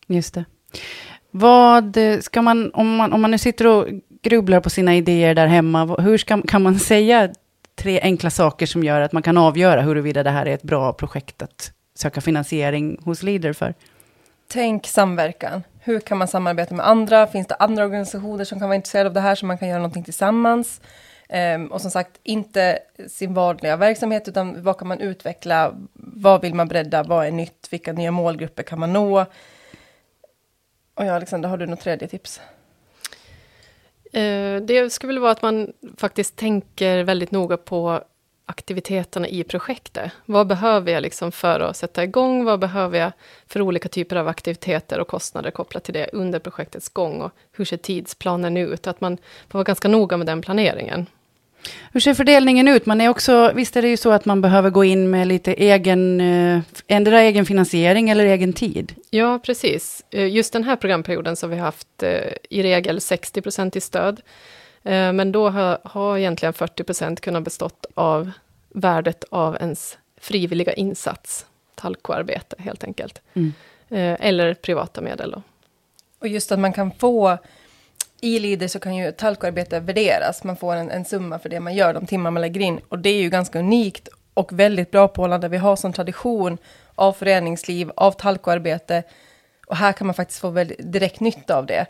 Just 0.06 0.34
det. 0.34 0.44
Vad 1.30 1.98
ska 2.20 2.42
man, 2.42 2.70
om 2.74 2.96
man, 2.96 3.12
om 3.12 3.20
man 3.20 3.30
nu 3.30 3.38
sitter 3.38 3.66
och 3.66 3.86
grubblar 4.22 4.60
på 4.60 4.70
sina 4.70 4.94
idéer 4.96 5.34
där 5.34 5.46
hemma, 5.46 5.84
hur 5.84 6.18
ska, 6.18 6.42
kan 6.42 6.62
man 6.62 6.78
säga 6.78 7.28
tre 7.76 8.00
enkla 8.00 8.30
saker 8.30 8.66
som 8.66 8.84
gör 8.84 9.00
att 9.00 9.12
man 9.12 9.22
kan 9.22 9.38
avgöra 9.38 9.80
huruvida 9.80 10.22
det 10.22 10.30
här 10.30 10.46
är 10.46 10.54
ett 10.54 10.62
bra 10.62 10.92
projekt 10.92 11.42
att 11.42 11.72
söka 11.94 12.20
finansiering 12.20 12.98
hos 13.04 13.22
Leader 13.22 13.52
för? 13.52 13.74
Tänk 14.48 14.86
samverkan. 14.86 15.62
Hur 15.80 16.00
kan 16.00 16.18
man 16.18 16.28
samarbeta 16.28 16.74
med 16.74 16.88
andra? 16.88 17.26
Finns 17.26 17.46
det 17.46 17.54
andra 17.54 17.84
organisationer 17.84 18.44
som 18.44 18.58
kan 18.58 18.68
vara 18.68 18.76
intresserade 18.76 19.08
av 19.08 19.14
det 19.14 19.20
här, 19.20 19.34
så 19.34 19.46
man 19.46 19.58
kan 19.58 19.68
göra 19.68 19.78
någonting 19.78 20.04
tillsammans? 20.04 20.80
Ehm, 21.28 21.66
och 21.66 21.80
som 21.80 21.90
sagt, 21.90 22.20
inte 22.22 22.78
sin 23.08 23.34
vanliga 23.34 23.76
verksamhet, 23.76 24.28
utan 24.28 24.62
vad 24.62 24.78
kan 24.78 24.88
man 24.88 25.00
utveckla? 25.00 25.74
Vad 25.92 26.40
vill 26.42 26.54
man 26.54 26.68
bredda? 26.68 27.02
Vad 27.02 27.26
är 27.26 27.30
nytt? 27.30 27.68
Vilka 27.70 27.92
nya 27.92 28.10
målgrupper 28.10 28.62
kan 28.62 28.78
man 28.78 28.92
nå? 28.92 29.20
Och 30.94 31.04
ja, 31.04 31.14
Alexandra, 31.14 31.48
har 31.48 31.56
du 31.56 31.66
något 31.66 31.80
tredje 31.80 32.08
tips? 32.08 32.40
Eh, 34.12 34.56
det 34.56 34.92
skulle 34.92 35.12
väl 35.12 35.18
vara 35.18 35.32
att 35.32 35.42
man 35.42 35.72
faktiskt 35.96 36.36
tänker 36.36 37.02
väldigt 37.04 37.30
noga 37.30 37.56
på 37.56 38.04
aktiviteterna 38.46 39.28
i 39.28 39.44
projektet. 39.44 40.12
Vad 40.26 40.46
behöver 40.46 40.92
jag 40.92 41.02
liksom 41.02 41.32
för 41.32 41.60
att 41.60 41.76
sätta 41.76 42.04
igång? 42.04 42.44
Vad 42.44 42.60
behöver 42.60 42.98
jag 42.98 43.12
för 43.46 43.60
olika 43.60 43.88
typer 43.88 44.16
av 44.16 44.28
aktiviteter 44.28 45.00
och 45.00 45.08
kostnader 45.08 45.50
kopplat 45.50 45.84
till 45.84 45.94
det 45.94 46.10
under 46.12 46.38
projektets 46.38 46.88
gång? 46.88 47.20
Och 47.20 47.32
hur 47.52 47.64
ser 47.64 47.76
tidsplanen 47.76 48.56
ut? 48.56 48.86
Att 48.86 49.00
man 49.00 49.16
får 49.48 49.58
vara 49.58 49.64
ganska 49.64 49.88
noga 49.88 50.16
med 50.16 50.26
den 50.26 50.42
planeringen. 50.42 51.06
Hur 51.92 52.00
ser 52.00 52.14
fördelningen 52.14 52.68
ut? 52.68 52.86
Man 52.86 53.00
är 53.00 53.08
också, 53.08 53.52
visst 53.54 53.76
är 53.76 53.82
det 53.82 53.88
ju 53.88 53.96
så 53.96 54.10
att 54.10 54.24
man 54.24 54.40
behöver 54.40 54.70
gå 54.70 54.84
in 54.84 55.10
med 55.10 55.26
lite 55.26 55.52
egen, 55.52 56.20
eh, 56.20 56.60
ändra 56.86 57.20
egen 57.20 57.46
finansiering 57.46 58.10
eller 58.10 58.24
egen 58.24 58.52
tid? 58.52 58.94
Ja, 59.10 59.38
precis. 59.38 60.04
Eh, 60.10 60.28
just 60.28 60.52
den 60.52 60.64
här 60.64 60.76
programperioden 60.76 61.36
så 61.36 61.46
har 61.46 61.54
vi 61.54 61.60
haft 61.60 62.02
eh, 62.02 62.32
i 62.50 62.62
regel 62.62 63.00
60 63.00 63.42
procent 63.42 63.76
i 63.76 63.80
stöd. 63.80 64.20
Men 64.82 65.32
då 65.32 65.48
har, 65.48 65.78
har 65.84 66.18
egentligen 66.18 66.52
40 66.52 66.84
procent 66.84 67.20
kunnat 67.20 67.42
bestått 67.42 67.86
av 67.94 68.30
värdet 68.68 69.24
av 69.30 69.56
ens 69.60 69.98
frivilliga 70.20 70.72
insats, 70.72 71.46
talkoarbete 71.74 72.56
helt 72.58 72.84
enkelt. 72.84 73.22
Mm. 73.34 73.52
Eller 74.20 74.54
privata 74.54 75.00
medel. 75.00 75.30
Då. 75.30 75.42
Och 76.18 76.28
just 76.28 76.52
att 76.52 76.58
man 76.58 76.72
kan 76.72 76.90
få 76.90 77.38
i 78.20 78.38
Leader 78.38 78.68
så 78.68 78.80
kan 78.80 78.96
ju 78.96 79.12
talkoarbete 79.12 79.80
värderas. 79.80 80.44
Man 80.44 80.56
får 80.56 80.74
en, 80.74 80.90
en, 80.90 81.04
summa 81.04 81.38
för 81.38 81.48
det 81.48 81.60
man 81.60 81.74
gör, 81.74 81.94
de 81.94 82.06
timmar 82.06 82.30
man 82.30 82.40
lägger 82.40 82.60
in. 82.60 82.80
Och 82.88 82.98
det 82.98 83.10
är 83.10 83.20
ju 83.20 83.30
ganska 83.30 83.58
unikt 83.58 84.08
och 84.34 84.52
väldigt 84.52 84.90
bra 84.90 85.08
på 85.08 85.22
Åland, 85.22 85.42
där 85.42 85.48
vi 85.48 85.56
har 85.56 85.76
sån 85.76 85.92
tradition 85.92 86.58
av 86.94 87.12
föreningsliv, 87.12 87.90
av 87.96 88.12
talkoarbete. 88.12 89.02
Och 89.66 89.76
här 89.76 89.92
kan 89.92 90.06
man 90.06 90.14
faktiskt 90.14 90.40
få 90.40 90.50
väldigt 90.50 90.92
direkt 90.92 91.20
nytta 91.20 91.56
av 91.56 91.66
det. 91.66 91.86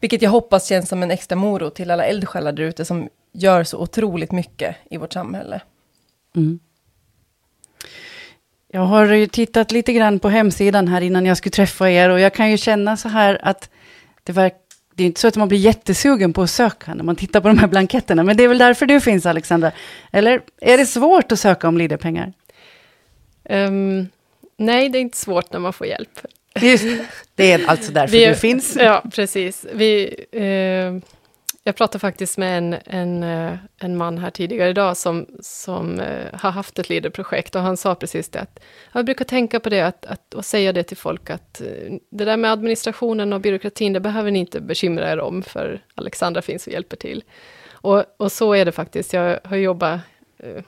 Vilket 0.00 0.22
jag 0.22 0.30
hoppas 0.30 0.66
känns 0.66 0.88
som 0.88 1.02
en 1.02 1.10
extra 1.10 1.36
morot 1.36 1.74
till 1.74 1.90
alla 1.90 2.04
eldsjälar 2.04 2.52
där 2.52 2.62
ute 2.62 2.84
som 2.84 3.08
gör 3.32 3.64
så 3.64 3.78
otroligt 3.78 4.32
mycket 4.32 4.76
i 4.90 4.96
vårt 4.96 5.12
samhälle. 5.12 5.60
Mm. 6.36 6.58
Jag 8.68 8.80
har 8.80 9.12
ju 9.12 9.26
tittat 9.26 9.72
lite 9.72 9.92
grann 9.92 10.18
på 10.18 10.28
hemsidan 10.28 10.88
här 10.88 11.00
innan 11.00 11.26
jag 11.26 11.36
skulle 11.36 11.50
träffa 11.50 11.90
er 11.90 12.10
och 12.10 12.20
jag 12.20 12.34
kan 12.34 12.50
ju 12.50 12.56
känna 12.56 12.96
så 12.96 13.08
här 13.08 13.38
att 13.42 13.70
det 14.22 14.32
verkar 14.32 14.63
det 14.94 15.02
är 15.02 15.06
inte 15.06 15.20
så 15.20 15.28
att 15.28 15.36
man 15.36 15.48
blir 15.48 15.58
jättesugen 15.58 16.32
på 16.32 16.42
att 16.42 16.50
söka 16.50 16.94
när 16.94 17.04
man 17.04 17.16
tittar 17.16 17.40
på 17.40 17.48
de 17.48 17.58
här 17.58 17.66
blanketterna, 17.66 18.22
men 18.22 18.36
det 18.36 18.44
är 18.44 18.48
väl 18.48 18.58
därför 18.58 18.86
du 18.86 19.00
finns, 19.00 19.26
Alexandra? 19.26 19.72
Eller 20.12 20.40
är 20.60 20.78
det 20.78 20.86
svårt 20.86 21.32
att 21.32 21.40
söka 21.40 21.68
om 21.68 21.78
Leaderpengar? 21.78 22.32
Um, 23.50 24.08
nej, 24.56 24.88
det 24.88 24.98
är 24.98 25.00
inte 25.00 25.18
svårt 25.18 25.52
när 25.52 25.60
man 25.60 25.72
får 25.72 25.86
hjälp. 25.86 26.20
Just, 26.60 26.84
det 27.34 27.52
är 27.52 27.66
alltså 27.66 27.92
därför 27.92 28.16
Vi, 28.16 28.26
du 28.26 28.34
finns. 28.34 28.76
Ja, 28.76 29.02
precis. 29.14 29.66
Vi, 29.72 30.14
eh, 30.32 31.10
jag 31.64 31.76
pratade 31.76 31.98
faktiskt 31.98 32.38
med 32.38 32.58
en, 32.58 32.76
en, 32.86 33.22
eh, 33.22 33.56
en 33.78 33.96
man 33.96 34.18
här 34.18 34.30
tidigare 34.30 34.70
idag 34.70 34.96
som, 34.96 35.26
som 35.40 36.00
uh, 36.00 36.06
har 36.32 36.50
haft 36.50 36.78
ett 36.78 36.88
leaderprojekt 36.88 37.54
och 37.54 37.60
han 37.60 37.76
sa 37.76 37.94
precis 37.94 38.28
det 38.28 38.40
att 38.40 38.60
jag 38.92 39.04
brukar 39.04 39.24
tänka 39.24 39.60
på 39.60 39.68
det 39.68 39.80
att, 39.80 40.06
att, 40.06 40.34
och 40.34 40.44
säga 40.44 40.72
det 40.72 40.82
till 40.82 40.96
folk 40.96 41.30
att 41.30 41.62
uh, 41.64 41.96
det 42.10 42.24
där 42.24 42.36
med 42.36 42.52
administrationen 42.52 43.32
och 43.32 43.40
byråkratin, 43.40 43.92
det 43.92 44.00
behöver 44.00 44.30
ni 44.30 44.38
inte 44.38 44.60
bekymra 44.60 45.12
er 45.12 45.20
om 45.20 45.42
för 45.42 45.80
Alexandra 45.94 46.42
finns 46.42 46.66
och 46.66 46.72
hjälper 46.72 46.96
till. 46.96 47.24
Och, 47.84 48.04
och 48.16 48.32
så 48.32 48.52
är 48.52 48.64
det 48.64 48.72
faktiskt. 48.72 49.12
Jag 49.12 49.40
har 49.44 49.56
jobbat 49.56 50.00
eh, 50.38 50.62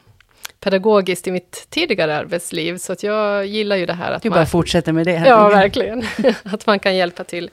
pedagogiskt 0.60 1.26
i 1.26 1.30
mitt 1.30 1.66
tidigare 1.70 2.16
arbetsliv, 2.16 2.78
så 2.78 2.92
att 2.92 3.02
jag 3.02 3.46
gillar 3.46 3.76
ju 3.76 3.86
det 3.86 3.92
här 3.92 4.12
att 4.12 4.22
Du 4.22 4.30
man... 4.30 4.36
bara 4.36 4.46
fortsätter 4.46 4.92
med 4.92 5.06
det. 5.06 5.12
Här. 5.12 5.28
Ja, 5.28 5.48
verkligen. 5.48 6.04
att 6.44 6.66
man 6.66 6.78
kan 6.78 6.96
hjälpa 6.96 7.24
till, 7.24 7.50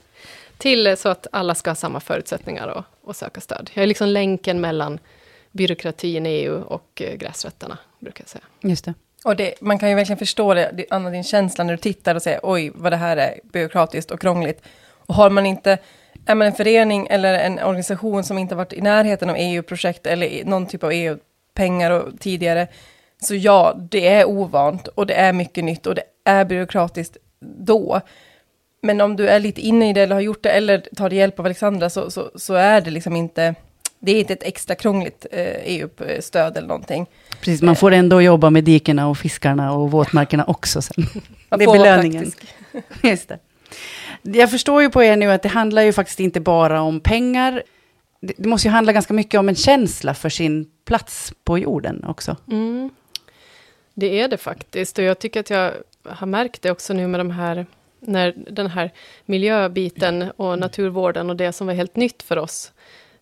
till 0.64 0.96
så 0.96 1.08
att 1.08 1.26
alla 1.32 1.54
ska 1.54 1.70
ha 1.70 1.74
samma 1.74 2.00
förutsättningar 2.00 2.66
och, 2.68 2.84
och 3.08 3.16
söka 3.16 3.40
stöd. 3.40 3.70
Jag 3.74 3.82
är 3.82 3.86
liksom 3.86 4.08
länken 4.08 4.60
mellan 4.60 4.98
byråkratin, 5.52 6.26
EU 6.26 6.62
och 6.62 7.02
eh, 7.04 7.14
gräsrötterna, 7.16 7.78
brukar 8.00 8.22
jag 8.24 8.28
säga. 8.28 8.44
Just 8.60 8.84
det. 8.84 8.94
Och 9.24 9.36
det, 9.36 9.54
man 9.60 9.78
kan 9.78 9.88
ju 9.88 9.94
verkligen 9.94 10.18
förstå 10.18 10.54
det, 10.54 10.86
Anna, 10.90 11.10
din 11.10 11.24
känsla 11.24 11.64
när 11.64 11.72
du 11.72 11.76
tittar 11.78 12.14
och 12.14 12.22
säger 12.22 12.40
oj, 12.42 12.72
vad 12.74 12.92
det 12.92 12.96
här 12.96 13.16
är 13.16 13.40
byråkratiskt 13.44 14.10
och 14.10 14.20
krångligt. 14.20 14.62
Och 15.06 15.14
har 15.14 15.30
man 15.30 15.46
inte, 15.46 15.78
är 16.26 16.34
man 16.34 16.46
en 16.46 16.52
förening 16.52 17.06
eller 17.10 17.34
en 17.34 17.58
organisation 17.58 18.24
som 18.24 18.38
inte 18.38 18.54
varit 18.54 18.72
i 18.72 18.80
närheten 18.80 19.30
av 19.30 19.36
EU-projekt 19.38 20.06
eller 20.06 20.26
i- 20.26 20.44
någon 20.44 20.66
typ 20.66 20.82
av 20.84 20.92
EU-pengar 20.92 21.90
och 21.90 22.20
tidigare, 22.20 22.66
så 23.22 23.34
ja, 23.34 23.74
det 23.90 24.06
är 24.08 24.24
ovant 24.24 24.88
och 24.88 25.06
det 25.06 25.14
är 25.14 25.32
mycket 25.32 25.64
nytt 25.64 25.86
och 25.86 25.94
det 25.94 26.02
är 26.24 26.44
byråkratiskt 26.44 27.16
då. 27.58 28.00
Men 28.84 29.00
om 29.00 29.16
du 29.16 29.28
är 29.28 29.40
lite 29.40 29.60
inne 29.60 29.90
i 29.90 29.92
det 29.92 30.00
eller 30.00 30.14
har 30.14 30.22
gjort 30.22 30.42
det 30.42 30.50
eller 30.50 30.78
tar 30.96 31.10
hjälp 31.10 31.38
av 31.38 31.46
Alexandra 31.46 31.90
så, 31.90 32.10
så, 32.10 32.30
så 32.34 32.54
är 32.54 32.80
det 32.80 32.90
liksom 32.90 33.16
inte, 33.16 33.54
det 33.98 34.12
är 34.12 34.20
inte 34.20 34.32
ett 34.32 34.42
extra 34.42 34.74
krångligt 34.74 35.26
eh, 35.32 35.56
EU-stöd 35.64 36.56
eller 36.56 36.68
någonting. 36.68 37.06
Precis, 37.40 37.62
man 37.62 37.76
får 37.76 37.92
ändå 37.92 38.22
jobba 38.22 38.50
med 38.50 38.64
dikena 38.64 39.08
och 39.08 39.18
fiskarna 39.18 39.72
och 39.72 39.90
våtmarkerna 39.90 40.44
också 40.44 40.82
sen. 40.82 41.06
Man 41.48 41.58
Det 41.58 41.64
är 41.64 41.72
belöningen. 41.72 42.32
Just 43.02 43.28
det. 43.28 43.38
Jag 44.22 44.50
förstår 44.50 44.82
ju 44.82 44.90
på 44.90 45.02
er 45.02 45.16
nu 45.16 45.30
att 45.30 45.42
det 45.42 45.48
handlar 45.48 45.82
ju 45.82 45.92
faktiskt 45.92 46.20
inte 46.20 46.40
bara 46.40 46.82
om 46.82 47.00
pengar. 47.00 47.62
Det, 48.20 48.34
det 48.36 48.48
måste 48.48 48.68
ju 48.68 48.72
handla 48.72 48.92
ganska 48.92 49.14
mycket 49.14 49.40
om 49.40 49.48
en 49.48 49.54
känsla 49.54 50.14
för 50.14 50.28
sin 50.28 50.66
plats 50.84 51.32
på 51.44 51.58
jorden 51.58 52.04
också. 52.04 52.36
Mm. 52.50 52.90
Det 53.94 54.20
är 54.20 54.28
det 54.28 54.36
faktiskt, 54.36 54.98
och 54.98 55.04
jag 55.04 55.18
tycker 55.18 55.40
att 55.40 55.50
jag 55.50 55.72
har 56.08 56.26
märkt 56.26 56.62
det 56.62 56.70
också 56.70 56.92
nu 56.92 57.06
med 57.06 57.20
de 57.20 57.30
här, 57.30 57.66
när 58.06 58.34
den 58.36 58.66
här 58.66 58.90
miljöbiten 59.24 60.30
och 60.36 60.58
naturvården 60.58 61.30
och 61.30 61.36
det 61.36 61.52
som 61.52 61.66
var 61.66 61.74
helt 61.74 61.96
nytt 61.96 62.22
för 62.22 62.38
oss, 62.38 62.72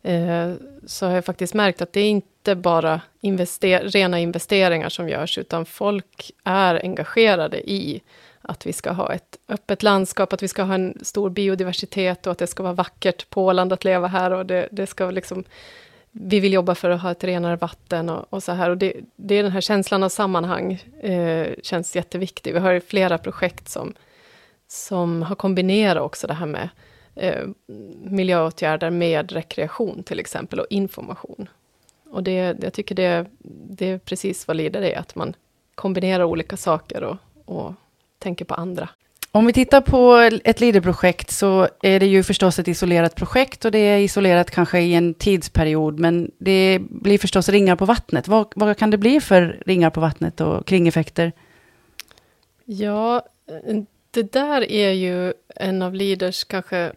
eh, 0.02 0.52
så 0.86 1.06
har 1.06 1.14
jag 1.14 1.24
faktiskt 1.24 1.54
märkt 1.54 1.82
att 1.82 1.92
det 1.92 2.00
är 2.00 2.10
inte 2.10 2.54
bara 2.54 3.00
invester 3.20 3.80
rena 3.80 4.18
investeringar 4.18 4.88
som 4.88 5.08
görs, 5.08 5.38
utan 5.38 5.66
folk 5.66 6.30
är 6.44 6.80
engagerade 6.82 7.70
i 7.70 8.02
att 8.42 8.66
vi 8.66 8.72
ska 8.72 8.90
ha 8.90 9.12
ett 9.12 9.38
öppet 9.48 9.82
landskap, 9.82 10.32
att 10.32 10.42
vi 10.42 10.48
ska 10.48 10.62
ha 10.62 10.74
en 10.74 10.98
stor 11.02 11.30
biodiversitet 11.30 12.26
och 12.26 12.32
att 12.32 12.38
det 12.38 12.46
ska 12.46 12.62
vara 12.62 12.72
vackert 12.72 13.30
på 13.30 13.44
Åland 13.44 13.72
att 13.72 13.84
leva 13.84 14.06
här 14.06 14.30
och 14.30 14.46
det, 14.46 14.68
det 14.70 14.86
ska 14.86 15.10
liksom 15.10 15.44
vi 16.12 16.40
vill 16.40 16.52
jobba 16.52 16.74
för 16.74 16.90
att 16.90 17.02
ha 17.02 17.10
ett 17.10 17.24
renare 17.24 17.56
vatten 17.56 18.08
och, 18.08 18.26
och 18.30 18.42
så 18.42 18.52
här. 18.52 18.70
Och 18.70 18.78
det, 18.78 18.94
det 19.16 19.34
är 19.34 19.42
den 19.42 19.52
här 19.52 19.60
känslan 19.60 20.02
av 20.02 20.08
sammanhang, 20.08 20.72
eh, 21.02 21.46
känns 21.62 21.96
jätteviktig. 21.96 22.52
Vi 22.52 22.58
har 22.58 22.80
flera 22.80 23.18
projekt 23.18 23.68
som, 23.68 23.94
som 24.72 25.22
har 25.22 25.36
kombinerat 25.36 26.02
också 26.02 26.26
det 26.26 26.34
här 26.34 26.46
med 26.46 26.68
eh, 27.14 27.48
miljöåtgärder 28.02 28.90
med 28.90 29.32
rekreation 29.32 30.02
till 30.02 30.20
exempel, 30.20 30.60
och 30.60 30.66
information. 30.70 31.48
Och 32.10 32.22
det, 32.22 32.56
jag 32.62 32.72
tycker 32.72 32.94
det, 32.94 33.26
det 33.68 33.86
är 33.86 33.98
precis 33.98 34.48
vad 34.48 34.56
LIDER 34.56 34.82
är, 34.82 34.98
att 34.98 35.14
man 35.14 35.34
kombinerar 35.74 36.24
olika 36.24 36.56
saker 36.56 37.02
och, 37.02 37.16
och 37.44 37.74
tänker 38.18 38.44
på 38.44 38.54
andra. 38.54 38.88
Om 39.30 39.46
vi 39.46 39.52
tittar 39.52 39.80
på 39.80 40.30
ett 40.44 40.60
LIDER-projekt 40.60 41.30
så 41.30 41.68
är 41.82 42.00
det 42.00 42.06
ju 42.06 42.22
förstås 42.22 42.58
ett 42.58 42.68
isolerat 42.68 43.14
projekt 43.14 43.64
och 43.64 43.70
det 43.70 43.78
är 43.78 43.98
isolerat 43.98 44.50
kanske 44.50 44.80
i 44.80 44.94
en 44.94 45.14
tidsperiod, 45.14 45.98
men 45.98 46.30
det 46.38 46.78
blir 46.80 47.18
förstås 47.18 47.48
ringar 47.48 47.76
på 47.76 47.84
vattnet. 47.84 48.28
Vad, 48.28 48.52
vad 48.56 48.76
kan 48.76 48.90
det 48.90 48.98
bli 48.98 49.20
för 49.20 49.62
ringar 49.66 49.90
på 49.90 50.00
vattnet 50.00 50.40
och 50.40 50.66
kringeffekter? 50.66 51.32
Ja, 52.64 53.22
det 54.12 54.32
där 54.32 54.70
är 54.72 54.90
ju 54.90 55.32
en 55.56 55.82
av 55.82 55.94
Leaders 55.94 56.44
kanske 56.44 56.92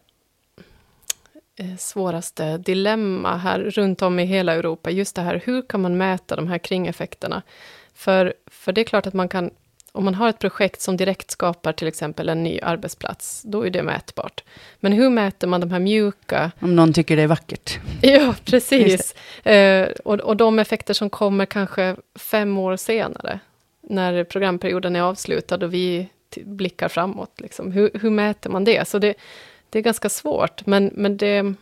eh, 1.55 1.75
svåraste 1.77 2.57
dilemma 2.57 3.37
här 3.37 3.59
runt 3.59 4.01
om 4.01 4.19
i 4.19 4.25
hela 4.25 4.53
Europa. 4.53 4.91
Just 4.91 5.15
det 5.15 5.21
här, 5.21 5.41
hur 5.45 5.61
kan 5.61 5.81
man 5.81 5.97
mäta 5.97 6.35
de 6.35 6.47
här 6.47 6.57
kringeffekterna? 6.57 7.41
För, 7.93 8.33
för 8.47 8.71
det 8.71 8.81
är 8.81 8.85
klart 8.85 9.07
att 9.07 9.13
man 9.13 9.29
kan, 9.29 9.49
om 9.91 10.05
man 10.05 10.15
har 10.15 10.29
ett 10.29 10.39
projekt 10.39 10.81
som 10.81 10.97
direkt 10.97 11.31
skapar 11.31 11.73
till 11.73 11.87
exempel 11.87 12.29
en 12.29 12.43
ny 12.43 12.59
arbetsplats, 12.61 13.41
då 13.45 13.65
är 13.65 13.69
det 13.69 13.83
mätbart. 13.83 14.43
Men 14.79 14.91
hur 14.91 15.09
mäter 15.09 15.47
man 15.47 15.61
de 15.61 15.71
här 15.71 15.79
mjuka 15.79 16.51
Om 16.59 16.75
någon 16.75 16.93
tycker 16.93 17.15
det 17.15 17.23
är 17.23 17.27
vackert. 17.27 17.79
Ja, 18.01 18.35
precis. 18.45 19.15
Eh, 19.45 19.89
och, 20.05 20.19
och 20.19 20.37
de 20.37 20.59
effekter 20.59 20.93
som 20.93 21.09
kommer 21.09 21.45
kanske 21.45 21.95
fem 22.15 22.57
år 22.57 22.77
senare, 22.77 23.39
när 23.81 24.23
programperioden 24.23 24.95
är 24.95 25.01
avslutad 25.01 25.55
och 25.55 25.73
vi 25.73 26.09
blickar 26.43 26.87
framåt. 26.87 27.41
Liksom. 27.41 27.71
Hur, 27.71 27.91
hur 27.93 28.09
mäter 28.09 28.49
man 28.49 28.63
det? 28.63 28.87
Så 28.87 28.99
det, 28.99 29.13
det 29.69 29.79
är 29.79 29.83
ganska 29.83 30.09
svårt, 30.09 30.65
men, 30.65 30.91
men 30.93 31.17
det... 31.17 31.53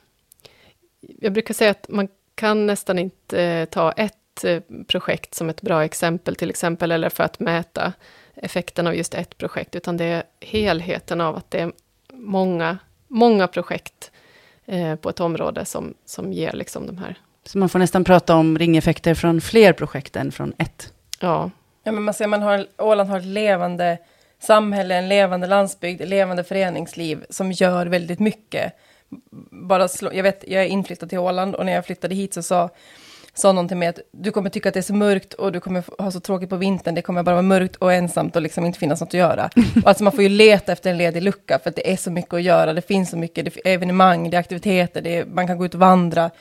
Jag 1.20 1.34
brukar 1.34 1.54
säga 1.54 1.72
att 1.72 1.90
man 1.90 2.08
kan 2.36 2.66
nästan 2.66 3.00
inte 3.00 3.42
eh, 3.42 3.66
ta 3.66 3.92
ett 3.92 4.44
eh, 4.44 4.62
projekt 4.88 5.34
som 5.34 5.50
ett 5.50 5.62
bra 5.62 5.84
exempel, 5.84 6.36
till 6.36 6.50
exempel, 6.50 6.92
eller 6.92 7.10
för 7.10 7.24
att 7.24 7.40
mäta 7.40 7.94
effekten 8.36 8.88
av 8.88 8.96
just 8.96 9.14
ett 9.14 9.38
projekt, 9.38 9.76
utan 9.76 9.98
det 9.98 10.06
är 10.06 10.24
helheten 10.40 11.22
av 11.22 11.36
att 11.36 11.52
det 11.52 11.60
är 11.60 11.72
många, 12.14 12.78
många 13.08 13.48
projekt 13.48 14.12
eh, 14.66 14.96
på 14.96 15.10
ett 15.10 15.20
område 15.20 15.66
som, 15.66 15.94
som 16.06 16.34
ger 16.34 16.54
liksom 16.54 16.88
de 16.88 16.98
här, 16.98 17.16
Så 17.46 17.58
man 17.58 17.70
får 17.70 17.80
nästan 17.80 18.04
prata 18.04 18.36
om 18.36 18.58
ringeffekter 18.58 19.14
från 19.14 19.42
fler 19.42 19.74
projekt 19.74 20.16
än 20.16 20.32
från 20.32 20.54
ett. 20.58 20.94
ja, 21.20 21.52
Ja, 21.84 21.92
men 21.92 22.04
man 22.04 22.14
ser, 22.14 22.28
man 22.28 22.42
har, 22.42 22.68
Åland 22.78 23.10
har 23.10 23.18
ett 23.18 23.26
levande 23.26 23.98
samhälle, 24.44 24.96
en 24.96 25.10
levande 25.10 25.48
landsbygd, 25.48 26.08
levande 26.08 26.44
föreningsliv 26.44 27.26
som 27.30 27.52
gör 27.52 27.86
väldigt 27.86 28.20
mycket. 28.20 28.74
Bara 29.52 29.88
slå, 29.88 30.14
jag, 30.14 30.24
vet, 30.24 30.44
jag 30.48 30.64
är 30.64 30.68
inflyttad 30.68 31.10
till 31.10 31.20
Åland 31.20 31.56
och 31.56 31.66
när 31.66 31.74
jag 31.74 31.86
flyttade 31.86 32.16
hit 32.16 32.34
så 32.34 32.44
sa, 32.44 32.70
sa 33.34 33.52
någon 33.52 33.68
till 33.68 33.78
mig 33.78 33.88
att 33.88 34.00
du 34.12 34.32
kommer 34.32 34.50
tycka 34.50 34.70
att 34.70 34.74
det 34.74 34.80
är 34.80 34.82
så 34.82 34.94
mörkt 34.94 35.34
och 35.34 35.52
du 35.52 35.60
kommer 35.60 35.84
ha 36.02 36.12
så 36.12 36.20
tråkigt 36.20 36.50
på 36.50 36.56
vintern, 36.56 36.96
det 36.96 37.02
kommer 37.02 37.24
bara 37.24 37.36
vara 37.36 37.42
mörkt 37.42 37.76
och 37.76 37.94
ensamt 37.94 38.36
och 38.36 38.42
liksom 38.42 38.66
inte 38.66 38.80
finnas 38.80 39.02
något 39.02 39.10
att 39.10 39.14
göra. 39.14 39.50
Och 39.84 39.88
alltså 39.88 40.04
man 40.04 40.14
får 40.14 40.24
ju 40.24 40.30
leta 40.30 40.72
efter 40.72 40.90
en 40.92 40.98
ledig 40.98 41.24
lucka 41.24 41.60
för 41.60 41.70
att 41.70 41.76
det 41.76 41.92
är 41.92 41.98
så 41.98 42.12
mycket 42.12 42.34
att 42.34 42.44
göra, 42.44 42.74
det 42.74 42.88
finns 42.88 43.10
så 43.10 43.18
mycket, 43.18 43.46
det 43.46 43.58
är 43.66 43.74
evenemang, 43.74 44.30
det 44.30 44.38
är 44.38 44.40
aktiviteter, 44.40 45.02
det 45.02 45.18
är, 45.18 45.26
man 45.26 45.48
kan 45.48 45.58
gå 45.58 45.66
ut 45.66 45.74
och 45.74 45.80
vandra. 45.80 46.32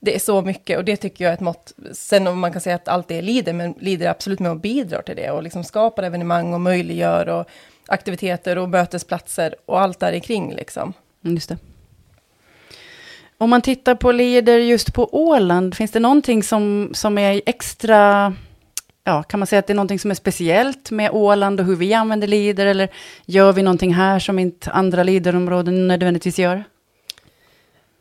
Det 0.00 0.14
är 0.14 0.18
så 0.18 0.42
mycket 0.42 0.78
och 0.78 0.84
det 0.84 0.96
tycker 0.96 1.24
jag 1.24 1.30
är 1.30 1.34
ett 1.34 1.40
mått. 1.40 1.72
Sen 1.92 2.26
om 2.26 2.38
man 2.38 2.52
kan 2.52 2.60
säga 2.60 2.76
att 2.76 2.88
allt 2.88 3.10
är 3.10 3.22
lider, 3.22 3.52
men 3.52 3.74
lider 3.80 4.10
absolut 4.10 4.40
med 4.40 4.50
och 4.50 4.60
bidrar 4.60 5.02
till 5.02 5.16
det 5.16 5.30
och 5.30 5.42
liksom 5.42 5.64
skapar 5.64 6.02
evenemang 6.02 6.54
och 6.54 6.60
möjliggör 6.60 7.28
och 7.28 7.48
aktiviteter 7.86 8.58
och 8.58 8.68
mötesplatser 8.68 9.54
och 9.66 9.80
allt 9.80 10.00
där 10.00 10.18
kring 10.18 10.54
liksom. 10.54 10.92
Mm, 11.24 11.34
just 11.34 11.48
det. 11.48 11.58
Om 13.38 13.50
man 13.50 13.62
tittar 13.62 13.94
på 13.94 14.12
leder 14.12 14.58
just 14.58 14.94
på 14.94 15.08
Åland, 15.12 15.74
finns 15.74 15.90
det 15.90 16.00
någonting 16.00 16.42
som, 16.42 16.90
som 16.94 17.18
är 17.18 17.42
extra, 17.46 18.34
ja, 19.04 19.22
kan 19.22 19.40
man 19.40 19.46
säga 19.46 19.58
att 19.58 19.66
det 19.66 19.72
är 19.72 19.74
någonting 19.74 19.98
som 19.98 20.10
är 20.10 20.14
speciellt 20.14 20.90
med 20.90 21.10
Åland 21.10 21.60
och 21.60 21.66
hur 21.66 21.76
vi 21.76 21.94
använder 21.94 22.28
leader 22.28 22.66
eller 22.66 22.88
gör 23.24 23.52
vi 23.52 23.62
någonting 23.62 23.94
här 23.94 24.18
som 24.18 24.38
inte 24.38 24.70
andra 24.70 25.02
leaderområden 25.02 25.88
nödvändigtvis 25.88 26.38
gör? 26.38 26.64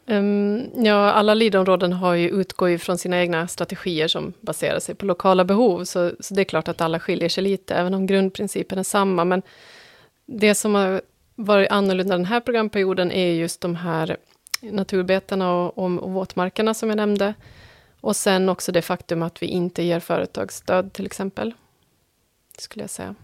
Um, 0.09 0.85
ja, 0.85 1.11
alla 1.11 1.33
LID-områden 1.33 1.93
har 1.93 2.13
ju, 2.13 2.29
utgår 2.29 2.69
ju 2.69 2.77
från 2.77 2.97
sina 2.97 3.19
egna 3.19 3.47
strategier 3.47 4.07
som 4.07 4.33
baserar 4.41 4.79
sig 4.79 4.95
på 4.95 5.05
lokala 5.05 5.45
behov, 5.45 5.83
så, 5.83 6.11
så 6.19 6.33
det 6.33 6.41
är 6.41 6.45
klart 6.45 6.67
att 6.67 6.81
alla 6.81 6.99
skiljer 6.99 7.29
sig 7.29 7.43
lite, 7.43 7.75
även 7.75 7.93
om 7.93 8.07
grundprincipen 8.07 8.79
är 8.79 8.83
samma. 8.83 9.25
Men 9.25 9.41
det 10.25 10.55
som 10.55 10.75
har 10.75 11.01
varit 11.35 11.71
annorlunda 11.71 12.17
den 12.17 12.25
här 12.25 12.39
programperioden 12.39 13.11
är 13.11 13.33
just 13.33 13.61
de 13.61 13.75
här 13.75 14.17
naturbetena 14.61 15.53
och, 15.53 15.77
och, 15.77 16.03
och 16.03 16.11
våtmarkerna 16.11 16.73
som 16.73 16.89
jag 16.89 16.97
nämnde. 16.97 17.33
Och 18.01 18.15
sen 18.15 18.49
också 18.49 18.71
det 18.71 18.81
faktum 18.81 19.23
att 19.23 19.41
vi 19.41 19.45
inte 19.45 19.83
ger 19.83 19.99
företagsstöd 19.99 20.93
till 20.93 21.05
exempel. 21.05 21.53
Skulle 22.57 22.83
jag 22.83 22.89
säga. 22.89 23.15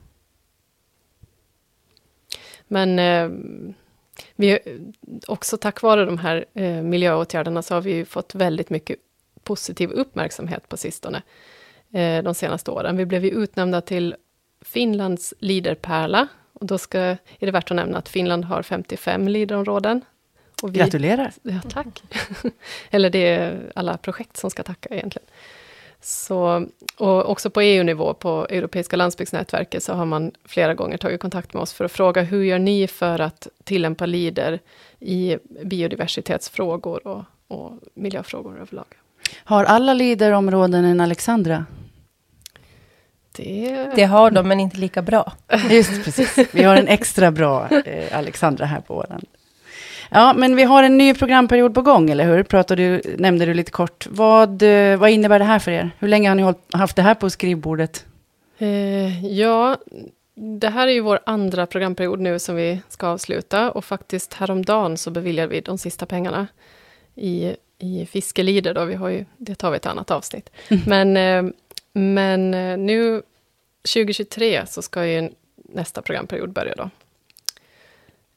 Men 2.67 2.99
eh, 2.99 3.29
vi, 4.35 4.59
också 5.27 5.57
tack 5.57 5.81
vare 5.81 6.05
de 6.05 6.17
här 6.17 6.45
eh, 6.53 6.81
miljöåtgärderna 6.81 7.61
så 7.61 7.73
har 7.73 7.81
vi 7.81 8.05
fått 8.05 8.35
väldigt 8.35 8.69
mycket 8.69 8.99
positiv 9.43 9.91
uppmärksamhet 9.91 10.69
på 10.69 10.77
sistone, 10.77 11.21
eh, 11.93 12.23
de 12.23 12.33
senaste 12.33 12.71
åren. 12.71 12.97
Vi 12.97 13.05
blev 13.05 13.25
ju 13.25 13.31
utnämnda 13.31 13.81
till 13.81 14.15
Finlands 14.61 15.33
Leaderpärla, 15.39 16.27
och 16.53 16.65
då 16.65 16.77
ska, 16.77 16.99
är 16.99 17.17
det 17.39 17.51
värt 17.51 17.71
att 17.71 17.75
nämna 17.75 17.97
att 17.97 18.09
Finland 18.09 18.45
har 18.45 18.63
55 18.63 19.27
leaderområden. 19.27 20.01
Och 20.61 20.75
vi, 20.75 20.79
Gratulerar! 20.79 21.31
Ja, 21.41 21.61
tack. 21.69 22.03
Eller 22.89 23.09
det 23.09 23.27
är 23.27 23.71
alla 23.75 23.97
projekt 23.97 24.37
som 24.37 24.49
ska 24.49 24.63
tacka 24.63 24.89
egentligen. 24.89 25.27
Så, 26.05 26.67
och 26.97 27.29
också 27.29 27.49
på 27.49 27.61
EU-nivå, 27.61 28.13
på 28.13 28.47
Europeiska 28.49 28.95
landsbygdsnätverket, 28.95 29.83
så 29.83 29.93
har 29.93 30.05
man 30.05 30.31
flera 30.45 30.73
gånger 30.73 30.97
tagit 30.97 31.21
kontakt 31.21 31.53
med 31.53 31.61
oss 31.61 31.73
för 31.73 31.85
att 31.85 31.91
fråga 31.91 32.21
hur 32.21 32.43
gör 32.43 32.59
ni 32.59 32.87
för 32.87 33.19
att 33.19 33.47
tillämpa 33.63 34.05
LIDER 34.05 34.59
i 34.99 35.37
biodiversitetsfrågor 35.65 37.07
och, 37.07 37.23
och 37.47 37.71
miljöfrågor 37.93 38.59
överlag. 38.61 38.85
Har 39.43 39.63
alla 39.63 39.93
Leader-områden 39.93 40.85
en 40.85 41.01
Alexandra? 41.01 41.65
Det... 43.31 43.89
Det 43.95 44.03
har 44.03 44.31
de, 44.31 44.47
men 44.47 44.59
inte 44.59 44.77
lika 44.77 45.01
bra. 45.01 45.33
Just 45.69 46.03
precis. 46.03 46.37
Vi 46.51 46.63
har 46.63 46.75
en 46.75 46.87
extra 46.87 47.31
bra 47.31 47.69
eh, 47.69 48.17
Alexandra 48.17 48.65
här 48.65 48.81
på 48.81 48.95
Åland. 48.97 49.27
Ja, 50.09 50.33
men 50.33 50.55
vi 50.55 50.63
har 50.63 50.83
en 50.83 50.97
ny 50.97 51.13
programperiod 51.13 51.73
på 51.73 51.81
gång, 51.81 52.09
eller 52.09 52.25
hur? 52.25 52.43
Pratade 52.43 52.81
du, 52.83 53.15
nämnde 53.17 53.45
du 53.45 53.53
lite 53.53 53.71
kort. 53.71 54.07
Vad, 54.09 54.61
eh, 54.61 54.97
vad 54.97 55.09
innebär 55.09 55.39
det 55.39 55.45
här 55.45 55.59
för 55.59 55.71
er? 55.71 55.91
Hur 55.99 56.07
länge 56.07 56.29
har 56.29 56.35
ni 56.35 56.53
haft 56.73 56.95
det 56.95 57.01
här 57.01 57.15
på 57.15 57.29
skrivbordet? 57.29 58.05
Eh, 58.57 59.25
ja, 59.25 59.77
det 60.35 60.69
här 60.69 60.87
är 60.87 60.91
ju 60.91 60.99
vår 60.99 61.19
andra 61.25 61.65
programperiod 61.65 62.19
nu 62.19 62.39
som 62.39 62.55
vi 62.55 62.81
ska 62.89 63.07
avsluta 63.07 63.71
och 63.71 63.85
faktiskt 63.85 64.33
häromdagen 64.33 64.97
så 64.97 65.11
beviljade 65.11 65.47
vi 65.47 65.61
de 65.61 65.77
sista 65.77 66.05
pengarna 66.05 66.47
i, 67.15 67.55
i 67.79 68.05
Fiskelider 68.05 68.73
då, 68.73 68.85
vi 68.85 68.95
har 68.95 69.09
ju, 69.09 69.25
det 69.37 69.55
tar 69.55 69.71
vi 69.71 69.77
ett 69.77 69.85
annat 69.85 70.11
avsnitt. 70.11 70.49
Mm. 70.69 70.83
Men, 70.87 71.17
eh, 71.17 71.53
men 71.93 72.53
eh, 72.53 72.77
nu 72.77 73.21
2023 73.93 74.65
så 74.67 74.81
ska 74.81 75.05
ju 75.05 75.29
nästa 75.55 76.01
programperiod 76.01 76.53
börja 76.53 76.75
då. 76.75 76.89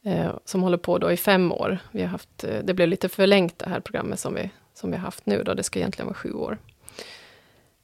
Eh, 0.07 0.35
som 0.45 0.63
håller 0.63 0.77
på 0.77 0.99
då 0.99 1.13
i 1.13 1.17
fem 1.17 1.53
år. 1.53 1.79
Vi 1.91 2.03
har 2.03 2.09
haft, 2.09 2.45
eh, 2.45 2.59
det 2.65 2.75
blev 2.75 2.89
lite 2.89 3.09
förlängt 3.09 3.59
det 3.59 3.69
här 3.69 3.81
programmet 3.81 4.21
som 4.21 4.35
vi, 4.35 4.51
som 4.75 4.91
vi 4.91 4.97
har 4.97 5.05
haft 5.05 5.27
nu 5.27 5.43
då, 5.43 5.55
det 5.55 5.63
ska 5.63 5.79
egentligen 5.79 6.07
vara 6.07 6.15
sju 6.15 6.33
år. 6.33 6.59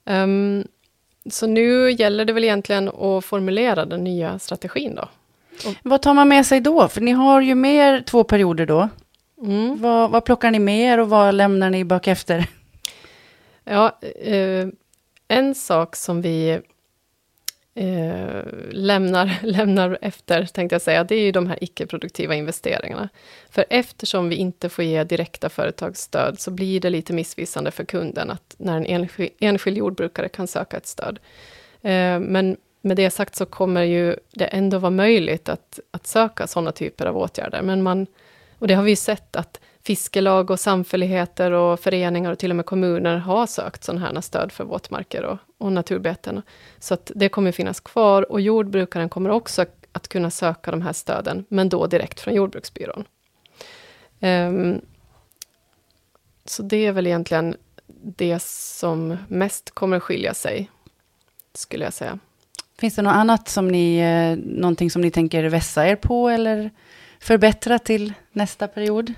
Um, 0.04 0.64
så 1.30 1.46
nu 1.46 1.90
gäller 1.90 2.24
det 2.24 2.32
väl 2.32 2.44
egentligen 2.44 2.88
att 2.88 3.24
formulera 3.24 3.84
den 3.84 4.04
nya 4.04 4.38
strategin 4.38 4.94
då. 4.94 5.08
Vad 5.82 6.02
tar 6.02 6.14
man 6.14 6.28
med 6.28 6.46
sig 6.46 6.60
då? 6.60 6.88
För 6.88 7.00
ni 7.00 7.10
har 7.10 7.40
ju 7.40 7.54
mer 7.54 8.00
två 8.00 8.24
perioder 8.24 8.66
då. 8.66 8.88
Mm. 9.42 9.82
Vad, 9.82 10.10
vad 10.10 10.24
plockar 10.24 10.50
ni 10.50 10.58
med 10.58 10.92
er 10.92 10.98
och 10.98 11.08
vad 11.08 11.34
lämnar 11.34 11.70
ni 11.70 11.84
bak 11.84 12.06
efter? 12.06 12.46
Ja, 13.64 13.98
eh, 14.24 14.68
en 15.28 15.54
sak 15.54 15.96
som 15.96 16.22
vi 16.22 16.60
eh, 17.74 18.42
lämnar, 18.70 19.38
lämnar 19.42 19.98
efter, 20.00 20.46
tänkte 20.46 20.74
jag 20.74 20.82
säga, 20.82 21.04
det 21.04 21.14
är 21.14 21.20
ju 21.20 21.32
de 21.32 21.46
här 21.46 21.58
icke-produktiva 21.60 22.34
investeringarna. 22.34 23.08
För 23.50 23.64
eftersom 23.70 24.28
vi 24.28 24.36
inte 24.36 24.68
får 24.68 24.84
ge 24.84 25.04
direkta 25.04 25.48
företagsstöd, 25.48 26.40
så 26.40 26.50
blir 26.50 26.80
det 26.80 26.90
lite 26.90 27.12
missvisande 27.12 27.70
för 27.70 27.84
kunden, 27.84 28.30
att 28.30 28.54
när 28.58 28.76
en 28.76 28.86
enskild, 28.86 29.30
enskild 29.38 29.78
jordbrukare 29.78 30.28
kan 30.28 30.46
söka 30.46 30.76
ett 30.76 30.86
stöd. 30.86 31.18
Eh, 31.82 32.20
men 32.20 32.56
med 32.80 32.96
det 32.96 33.10
sagt 33.10 33.36
så 33.36 33.46
kommer 33.46 33.82
ju 33.82 34.16
det 34.30 34.44
ändå 34.44 34.78
vara 34.78 34.90
möjligt 34.90 35.48
att, 35.48 35.80
att 35.90 36.06
söka 36.06 36.46
sådana 36.46 36.72
typer 36.72 37.06
av 37.06 37.16
åtgärder. 37.16 37.62
Men 37.62 37.82
man, 37.82 38.06
och 38.58 38.68
det 38.68 38.74
har 38.74 38.82
vi 38.82 38.90
ju 38.90 38.96
sett 38.96 39.36
att 39.36 39.60
fiskelag 39.84 40.50
och 40.50 40.60
samfälligheter 40.60 41.50
och 41.50 41.80
föreningar 41.80 42.32
och 42.32 42.38
till 42.38 42.50
och 42.50 42.56
med 42.56 42.66
kommuner 42.66 43.16
har 43.16 43.46
sökt 43.46 43.84
sådana 43.84 44.00
här 44.06 44.20
stöd 44.20 44.52
för 44.52 44.64
våtmarker 44.64 45.22
och, 45.22 45.38
och 45.58 45.72
naturbeten. 45.72 46.42
Så 46.78 46.94
att 46.94 47.10
det 47.14 47.28
kommer 47.28 47.52
finnas 47.52 47.80
kvar 47.80 48.32
och 48.32 48.40
jordbrukaren 48.40 49.08
kommer 49.08 49.30
också 49.30 49.64
att 49.92 50.08
kunna 50.08 50.30
söka 50.30 50.70
de 50.70 50.82
här 50.82 50.92
stöden, 50.92 51.44
men 51.48 51.68
då 51.68 51.86
direkt 51.86 52.20
från 52.20 52.34
jordbruksbyrån. 52.34 53.04
Um, 54.20 54.80
så 56.44 56.62
det 56.62 56.86
är 56.86 56.92
väl 56.92 57.06
egentligen 57.06 57.56
det 58.02 58.42
som 58.42 59.16
mest 59.28 59.70
kommer 59.70 59.96
att 59.96 60.02
skilja 60.02 60.34
sig, 60.34 60.70
skulle 61.54 61.84
jag 61.84 61.92
säga. 61.92 62.18
Finns 62.78 62.94
det 62.94 63.02
något 63.02 63.14
annat 63.14 63.48
som 63.48 63.68
ni, 63.68 63.98
eh, 63.98 64.38
någonting 64.56 64.90
som 64.90 65.02
ni 65.02 65.10
tänker 65.10 65.44
vässa 65.44 65.88
er 65.88 65.96
på 65.96 66.28
eller 66.28 66.70
förbättra 67.20 67.78
till 67.78 68.12
nästa 68.32 68.68
period? 68.68 69.14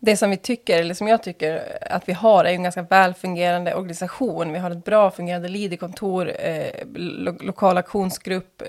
Det 0.00 0.16
som 0.16 0.30
vi 0.30 0.36
tycker, 0.36 0.80
eller 0.80 0.94
som 0.94 1.08
jag 1.08 1.22
tycker 1.22 1.78
att 1.90 2.08
vi 2.08 2.12
har, 2.12 2.44
är 2.44 2.48
en 2.48 2.62
ganska 2.62 2.82
välfungerande 2.82 3.74
organisation. 3.74 4.52
Vi 4.52 4.58
har 4.58 4.70
ett 4.70 4.84
bra 4.84 5.10
fungerande 5.10 5.48
LIDE-kontor, 5.48 6.32
eh, 6.38 6.86
lo 6.94 7.36
lokal 7.40 7.78
aktionsgrupp. 7.78 8.62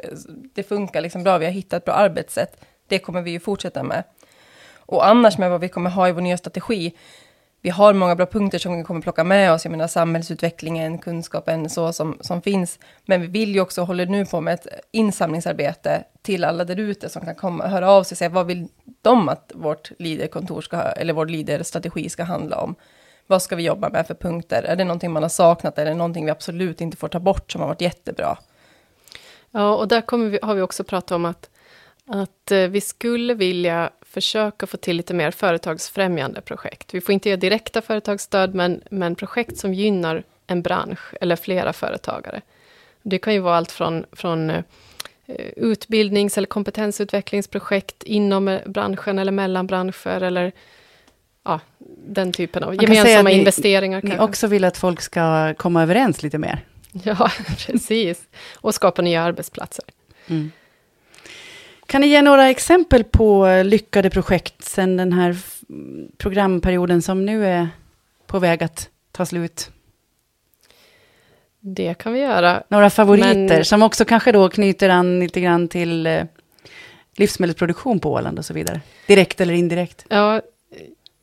Det 0.54 0.64
funkar 0.64 1.02
liksom 1.02 1.24
bra, 1.24 1.38
vi 1.38 1.46
har 1.46 1.52
hittat 1.52 1.78
ett 1.78 1.86
bra 1.86 1.94
arbetssätt. 1.94 2.66
Det 2.88 3.00
kommer 3.00 3.22
vi 3.22 3.32
ju 3.32 3.40
fortsätta 3.40 3.84
med. 3.84 4.04
Och 4.78 5.08
annars 5.08 5.38
med 5.38 5.50
vad 5.50 5.62
vi 5.62 5.70
kommer 5.70 5.90
ha 5.90 6.10
i 6.10 6.12
vår 6.12 6.22
nya 6.22 6.38
strategi, 6.38 6.94
vi 7.62 7.70
har 7.70 7.94
många 7.94 8.16
bra 8.16 8.26
punkter 8.26 8.60
som 8.60 8.78
vi 8.78 8.84
kommer 8.84 9.02
plocka 9.02 9.24
med 9.24 9.54
oss. 9.54 9.66
Jag 9.66 9.72
menar 9.72 9.88
samhällsutvecklingen, 9.88 10.98
kunskapen 10.98 11.70
så 11.70 11.94
som, 11.94 12.18
som 12.22 12.42
finns. 12.42 12.80
Men 13.06 13.22
vi 13.22 13.28
vill 13.28 13.56
ju 13.56 13.62
också, 13.62 13.82
håller 13.82 14.06
nu 14.06 14.26
på 14.26 14.42
med 14.42 14.54
ett 14.54 14.68
insamlingsarbete 14.92 16.04
till 16.22 16.44
alla 16.44 16.66
där 16.66 16.80
ute 16.80 17.10
som 17.10 17.26
kan 17.26 17.36
komma, 17.36 17.68
höra 17.68 17.92
av 17.92 18.04
sig 18.04 18.14
och 18.14 18.18
säga 18.18 18.30
vad 18.30 18.46
vill 18.46 18.68
de 19.02 19.30
att 19.30 19.52
vårt 19.56 19.92
leaderkontor 20.00 20.62
ska, 20.62 20.78
eller 20.78 21.14
vår 21.14 21.26
leaderstrategi 21.26 22.10
ska 22.10 22.24
handla 22.24 22.58
om. 22.58 22.76
Vad 23.28 23.42
ska 23.42 23.56
vi 23.56 23.64
jobba 23.64 23.90
med 23.90 24.08
för 24.08 24.14
punkter? 24.14 24.64
Är 24.64 24.76
det 24.76 24.84
någonting 24.84 25.12
man 25.12 25.24
har 25.24 25.30
saknat 25.30 25.78
Är 25.78 25.86
det 25.86 25.94
någonting 25.94 26.26
vi 26.26 26.32
absolut 26.32 26.82
inte 26.82 26.98
får 26.98 27.08
ta 27.08 27.20
bort 27.20 27.52
som 27.52 27.62
har 27.62 27.68
varit 27.68 27.82
jättebra? 27.82 28.38
Ja, 29.52 29.76
och 29.76 29.88
där 29.88 30.02
kommer 30.02 30.30
vi, 30.30 30.40
har 30.42 30.56
vi 30.56 30.62
också 30.62 30.84
pratat 30.84 31.12
om 31.12 31.26
att, 31.26 31.50
att 32.10 32.52
eh, 32.52 32.68
vi 32.68 32.82
skulle 32.82 33.34
vilja 33.34 33.90
försöka 34.02 34.68
få 34.68 34.78
till 34.78 34.98
lite 34.98 35.14
mer 35.14 35.32
företagsfrämjande 35.32 36.42
projekt. 36.42 36.94
Vi 36.94 37.02
får 37.02 37.14
inte 37.14 37.30
ge 37.30 37.36
direkta 37.36 37.82
företagsstöd, 37.82 38.56
men, 38.56 38.82
men 38.92 39.16
projekt 39.16 39.58
som 39.58 39.74
gynnar 39.74 40.24
en 40.48 40.62
bransch 40.62 41.14
eller 41.22 41.36
flera 41.36 41.74
företagare. 41.74 42.42
Det 43.04 43.18
kan 43.18 43.34
ju 43.34 43.40
vara 43.40 43.58
allt 43.58 43.72
från, 43.72 44.06
från 44.12 44.50
eh, 44.50 44.64
utbildnings 45.56 46.38
eller 46.38 46.48
kompetensutvecklingsprojekt 46.48 48.04
inom 48.04 48.60
branschen 48.66 49.20
eller 49.20 49.32
mellan 49.32 49.68
branscher 49.68 50.24
eller 50.24 50.52
ja, 51.44 51.60
den 52.08 52.32
typen 52.32 52.64
av 52.64 52.84
gemensamma 52.84 53.32
investeringar. 53.32 54.02
Ni, 54.04 54.10
ni 54.10 54.20
också 54.20 54.48
vill 54.48 54.64
att 54.64 54.78
folk 54.78 55.02
ska 55.02 55.54
komma 55.54 55.84
överens 55.84 56.24
lite 56.24 56.38
mer. 56.38 56.66
Ja, 57.04 57.32
precis. 57.68 58.22
Och 58.56 58.76
skapa 58.76 59.02
nya 59.02 59.22
arbetsplatser. 59.22 59.86
Mm. 60.28 60.52
Kan 61.90 62.02
ni 62.02 62.08
ge 62.08 62.22
några 62.22 62.50
exempel 62.50 63.04
på 63.04 63.48
lyckade 63.66 64.10
projekt 64.10 64.64
sedan 64.64 64.98
den 64.98 65.14
här 65.14 65.38
programperioden 66.18 67.02
som 67.02 67.26
nu 67.26 67.46
är 67.46 67.68
på 68.28 68.40
väg 68.40 68.64
att 68.64 68.90
ta 69.12 69.26
slut? 69.26 69.72
Det 71.60 71.94
kan 71.94 72.14
vi 72.14 72.20
göra. 72.20 72.64
Några 72.68 72.90
favoriter 72.90 73.56
Men... 73.56 73.66
som 73.66 73.84
också 73.84 74.06
kanske 74.06 74.32
då 74.32 74.50
knyter 74.50 74.90
an 74.90 75.20
lite 75.20 75.42
grann 75.42 75.68
till 75.68 76.08
eh, 76.08 76.24
livsmedelsproduktion 77.16 78.00
på 78.00 78.14
Åland 78.14 78.40
och 78.40 78.46
så 78.46 78.54
vidare. 78.54 78.82
Direkt 79.08 79.42
eller 79.42 79.54
indirekt. 79.54 80.06
Ja, 80.10 80.42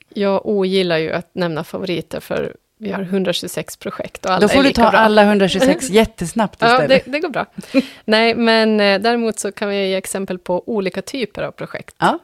jag 0.09 0.47
ogillar 0.47 0.99
ju 0.99 1.13
att 1.13 1.35
nämna 1.35 1.65
favoriter, 1.65 2.21
för 2.21 2.57
vi 2.79 2.93
har 2.93 3.03
126 3.03 3.77
projekt 3.77 4.25
och 4.25 4.31
alla 4.31 4.41
Då 4.41 4.49
får 4.49 4.62
du 4.62 4.73
ta 4.73 4.91
bra. 4.91 4.99
alla 4.99 5.23
126 5.23 5.91
jättesnabbt 5.91 6.55
istället. 6.62 6.91
Ja, 6.91 7.03
det, 7.05 7.11
det 7.11 7.21
går 7.21 7.29
bra. 7.29 7.47
Nej, 8.05 8.35
men 8.35 8.81
eh, 8.81 9.01
däremot 9.01 9.39
så 9.39 9.53
kan 9.53 9.69
vi 9.69 9.89
ge 9.89 9.95
exempel 9.95 10.39
på 10.39 10.69
olika 10.69 11.03
typer 11.03 11.43
av 11.43 11.51
projekt. 11.53 11.95
Ja. 11.99 12.19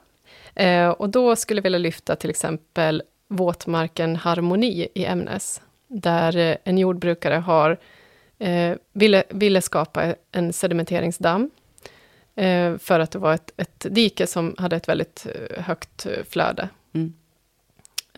Eh, 0.54 0.88
och 0.88 1.08
då 1.08 1.36
skulle 1.36 1.58
jag 1.58 1.62
vilja 1.62 1.78
lyfta 1.78 2.16
till 2.16 2.30
exempel 2.30 3.02
våtmarken 3.28 4.16
Harmoni 4.16 4.88
i 4.94 5.04
Ämnes, 5.04 5.60
där 5.88 6.36
eh, 6.36 6.56
en 6.64 6.78
jordbrukare 6.78 7.34
har, 7.34 7.78
ville, 8.92 9.24
ville 9.28 9.62
skapa 9.62 10.14
en 10.32 10.52
sedimenteringsdamm, 10.52 11.50
för 12.78 13.00
att 13.00 13.10
det 13.10 13.18
var 13.18 13.34
ett, 13.34 13.52
ett 13.56 13.86
dike 13.90 14.26
som 14.26 14.54
hade 14.58 14.76
ett 14.76 14.88
väldigt 14.88 15.26
högt 15.58 16.06
flöde. 16.28 16.68
Mm. 16.94 17.12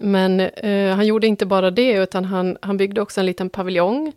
Men 0.00 0.40
eh, 0.40 0.94
han 0.94 1.07
gjorde 1.07 1.26
inte 1.26 1.46
bara 1.46 1.70
det, 1.70 1.92
utan 1.92 2.24
han, 2.24 2.57
han 2.62 2.76
byggde 2.76 3.00
också 3.00 3.20
en 3.20 3.26
liten 3.26 3.50
paviljong 3.50 4.12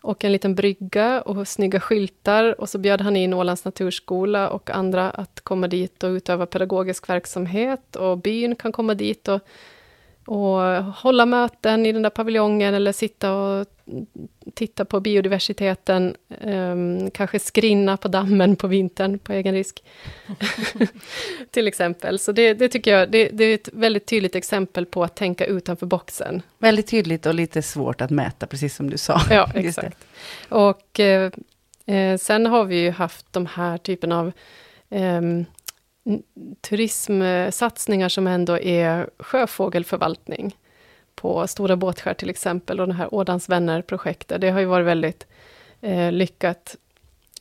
och 0.00 0.24
en 0.24 0.32
liten 0.32 0.54
brygga 0.54 1.20
och 1.20 1.48
snygga 1.48 1.80
skyltar. 1.80 2.60
Och 2.60 2.68
så 2.68 2.78
bjöd 2.78 3.00
han 3.00 3.16
in 3.16 3.34
Ålands 3.34 3.64
naturskola 3.64 4.50
och 4.50 4.70
andra 4.70 5.10
att 5.10 5.40
komma 5.40 5.68
dit 5.68 6.02
och 6.02 6.08
utöva 6.08 6.46
pedagogisk 6.46 7.08
verksamhet. 7.08 7.96
Och 7.96 8.18
byn 8.18 8.56
kan 8.56 8.72
komma 8.72 8.94
dit 8.94 9.28
och 9.28 9.40
och 10.30 10.84
hålla 10.84 11.26
möten 11.26 11.86
i 11.86 11.92
den 11.92 12.02
där 12.02 12.10
paviljongen 12.10 12.74
eller 12.74 12.92
sitta 12.92 13.32
och 13.32 13.66
titta 14.54 14.84
på 14.84 15.00
biodiversiteten, 15.00 16.16
um, 16.40 17.10
kanske 17.10 17.38
skrinna 17.38 17.96
på 17.96 18.08
dammen 18.08 18.56
på 18.56 18.66
vintern 18.66 19.18
på 19.18 19.32
egen 19.32 19.54
risk. 19.54 19.84
Till 21.50 21.68
exempel. 21.68 22.18
Så 22.18 22.32
det, 22.32 22.54
det 22.54 22.68
tycker 22.68 22.98
jag, 22.98 23.10
det, 23.10 23.28
det, 23.28 23.44
är 23.44 23.54
ett 23.54 23.68
väldigt 23.72 24.06
tydligt 24.06 24.36
exempel 24.36 24.86
på 24.86 25.04
att 25.04 25.16
tänka 25.16 25.44
utanför 25.44 25.86
boxen. 25.86 26.42
Väldigt 26.58 26.86
tydligt 26.86 27.26
och 27.26 27.34
lite 27.34 27.62
svårt 27.62 28.00
att 28.00 28.10
mäta, 28.10 28.46
precis 28.46 28.76
som 28.76 28.90
du 28.90 28.98
sa. 28.98 29.20
Ja, 29.30 29.50
exakt. 29.54 29.98
Och 30.48 31.00
eh, 31.00 31.32
eh, 31.86 32.18
sen 32.18 32.46
har 32.46 32.64
vi 32.64 32.80
ju 32.80 32.90
haft 32.90 33.32
de 33.32 33.46
här 33.46 33.78
typen 33.78 34.12
av 34.12 34.32
um, 34.88 35.44
turismsatsningar 36.60 38.08
som 38.08 38.26
ändå 38.26 38.58
är 38.58 39.10
sjöfågelförvaltning 39.18 40.56
på 41.14 41.46
Stora 41.46 41.76
Båtskär 41.76 42.14
till 42.14 42.30
exempel 42.30 42.80
och 42.80 42.88
det 42.88 42.94
här 42.94 43.14
Ådans 43.14 43.48
vänner-projektet. 43.48 44.40
Det 44.40 44.50
har 44.50 44.60
ju 44.60 44.66
varit 44.66 44.86
väldigt 44.86 45.26
eh, 45.80 46.12
lyckat. 46.12 46.76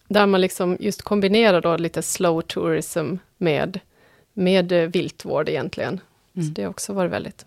Där 0.07 0.25
man 0.25 0.41
liksom 0.41 0.77
just 0.79 1.01
kombinerar 1.01 1.61
då 1.61 1.77
lite 1.77 2.01
slow 2.01 2.41
tourism 2.41 3.15
med, 3.37 3.79
med 4.33 4.71
viltvård 4.71 5.49
egentligen. 5.49 6.01
Mm. 6.35 6.47
Så 6.47 6.53
det 6.53 6.63
har 6.63 6.69
också 6.69 6.93
varit 6.93 7.11
väldigt... 7.11 7.45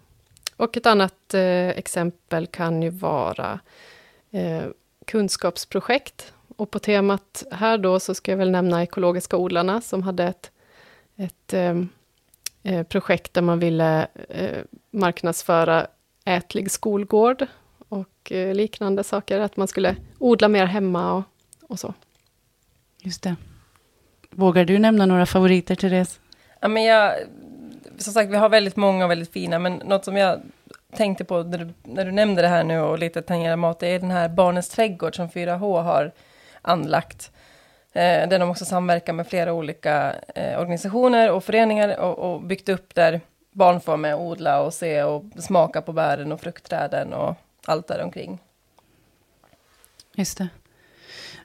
och 0.56 0.76
ett 0.76 0.86
annat 0.86 1.34
eh, 1.34 1.68
exempel 1.68 2.46
kan 2.46 2.82
ju 2.82 2.90
vara 2.90 3.60
eh, 4.30 4.62
kunskapsprojekt. 5.04 6.32
Och 6.56 6.70
på 6.70 6.78
temat 6.78 7.44
här 7.50 7.78
då 7.78 8.00
så 8.00 8.14
ska 8.14 8.32
jag 8.32 8.38
väl 8.38 8.50
nämna 8.50 8.82
Ekologiska 8.82 9.36
odlarna 9.36 9.80
som 9.80 10.02
hade 10.02 10.24
ett, 10.24 10.50
ett 11.22 11.52
eh, 11.52 11.76
eh 12.62 12.82
projekt 12.82 13.34
där 13.34 13.42
man 13.42 13.58
ville 13.58 14.06
eh, 14.28 14.58
marknadsföra 14.90 15.86
ätlig 16.24 16.70
skolgård 16.70 17.46
och 17.88 18.32
eh, 18.32 18.54
liknande 18.54 19.04
saker, 19.04 19.40
att 19.40 19.56
man 19.56 19.68
skulle 19.68 19.96
odla 20.18 20.48
mer 20.48 20.66
hemma 20.66 21.12
och, 21.12 21.22
och 21.62 21.78
så. 21.78 21.94
Just 22.98 23.22
det. 23.22 23.36
Vågar 24.30 24.64
du 24.64 24.78
nämna 24.78 25.06
några 25.06 25.26
favoriter, 25.26 25.74
Therese? 25.74 26.20
Ja, 26.60 26.68
men 26.68 26.84
jag, 26.84 27.14
som 27.98 28.12
sagt, 28.12 28.30
vi 28.30 28.36
har 28.36 28.48
väldigt 28.48 28.76
många 28.76 29.04
och 29.04 29.10
väldigt 29.10 29.32
fina, 29.32 29.58
men 29.58 29.74
något 29.74 30.04
som 30.04 30.16
jag 30.16 30.40
tänkte 30.96 31.24
på 31.24 31.42
när 31.42 31.58
du, 31.58 31.72
när 31.82 32.04
du 32.04 32.12
nämnde 32.12 32.42
det 32.42 32.48
här 32.48 32.64
nu 32.64 32.80
och 32.80 32.98
lite 32.98 33.22
tangerar 33.22 33.56
mat, 33.56 33.78
det 33.78 33.88
är 33.88 33.98
den 33.98 34.10
här 34.10 34.28
Barnens 34.28 34.68
trädgård 34.68 35.16
som 35.16 35.28
4H 35.28 35.82
har 35.82 36.12
anlagt. 36.62 37.32
Eh, 37.94 38.28
där 38.28 38.38
de 38.38 38.50
också 38.50 38.64
samverkar 38.64 39.12
med 39.12 39.26
flera 39.26 39.52
olika 39.52 40.14
eh, 40.34 40.60
organisationer 40.60 41.30
och 41.30 41.44
föreningar 41.44 42.00
och, 42.00 42.18
och, 42.18 42.42
byggt 42.42 42.68
upp 42.68 42.94
där 42.94 43.20
barn 43.50 43.80
får 43.80 43.96
med 43.96 44.16
odla 44.16 44.62
och 44.62 44.74
se 44.74 45.02
och 45.02 45.24
smaka 45.38 45.82
på 45.82 45.92
bären 45.92 46.32
och 46.32 46.40
fruktträden 46.40 47.12
och 47.12 47.34
allt 47.64 47.88
däromkring. 47.88 48.38
Just 50.14 50.38
det. 50.38 50.48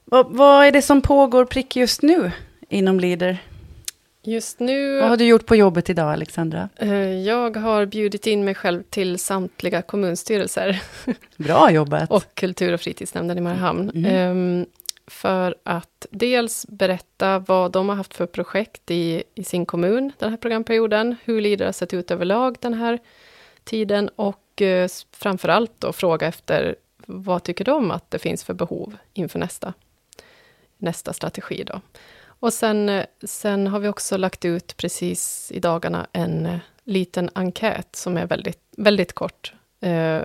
Vad, 0.05 0.35
vad 0.35 0.65
är 0.65 0.71
det 0.71 0.81
som 0.81 1.01
pågår 1.01 1.45
prick 1.45 1.75
just 1.75 2.01
nu 2.01 2.31
inom 2.69 2.99
Leader? 2.99 3.37
Just 4.23 4.59
nu... 4.59 4.99
Vad 4.99 5.09
har 5.09 5.17
du 5.17 5.25
gjort 5.25 5.45
på 5.45 5.55
jobbet 5.55 5.89
idag, 5.89 6.13
Alexandra? 6.13 6.69
Eh, 6.75 7.13
jag 7.13 7.57
har 7.57 7.85
bjudit 7.85 8.27
in 8.27 8.45
mig 8.45 8.55
själv 8.55 8.83
till 8.83 9.19
samtliga 9.19 9.81
kommunstyrelser. 9.81 10.81
Bra 11.37 11.71
jobbat! 11.71 12.11
och 12.11 12.25
kultur 12.33 12.73
och 12.73 12.81
fritidsnämnden 12.81 13.37
i 13.37 13.41
Mariehamn. 13.41 13.89
Mm. 13.89 14.05
Mm. 14.05 14.65
För 15.07 15.55
att 15.63 16.05
dels 16.11 16.65
berätta 16.69 17.39
vad 17.39 17.71
de 17.71 17.89
har 17.89 17.95
haft 17.95 18.13
för 18.13 18.25
projekt 18.25 18.91
i, 18.91 19.23
i 19.35 19.43
sin 19.43 19.65
kommun 19.65 20.11
den 20.19 20.29
här 20.29 20.37
programperioden, 20.37 21.15
hur 21.23 21.41
lider 21.41 21.65
har 21.65 21.71
sett 21.71 21.93
ut 21.93 22.11
överlag 22.11 22.57
den 22.59 22.73
här 22.73 22.99
tiden 23.63 24.09
och 24.15 24.61
eh, 24.61 24.89
framför 25.11 25.49
allt 25.49 25.71
då 25.79 25.93
fråga 25.93 26.27
efter 26.27 26.75
vad 27.05 27.43
tycker 27.43 27.65
de 27.65 27.91
att 27.91 28.11
det 28.11 28.19
finns 28.19 28.43
för 28.43 28.53
behov 28.53 28.97
inför 29.13 29.39
nästa, 29.39 29.73
nästa 30.77 31.13
strategi 31.13 31.63
då. 31.63 31.81
Och 32.39 32.53
sen, 32.53 32.89
eh, 32.89 33.05
sen 33.23 33.67
har 33.67 33.79
vi 33.79 33.87
också 33.87 34.17
lagt 34.17 34.45
ut 34.45 34.77
precis 34.77 35.51
i 35.51 35.59
dagarna 35.59 36.07
en 36.11 36.45
eh, 36.45 36.57
liten 36.83 37.29
enkät 37.35 37.95
som 37.95 38.17
är 38.17 38.25
väldigt, 38.25 38.61
väldigt 38.77 39.13
kort 39.13 39.53
eh, 39.79 40.21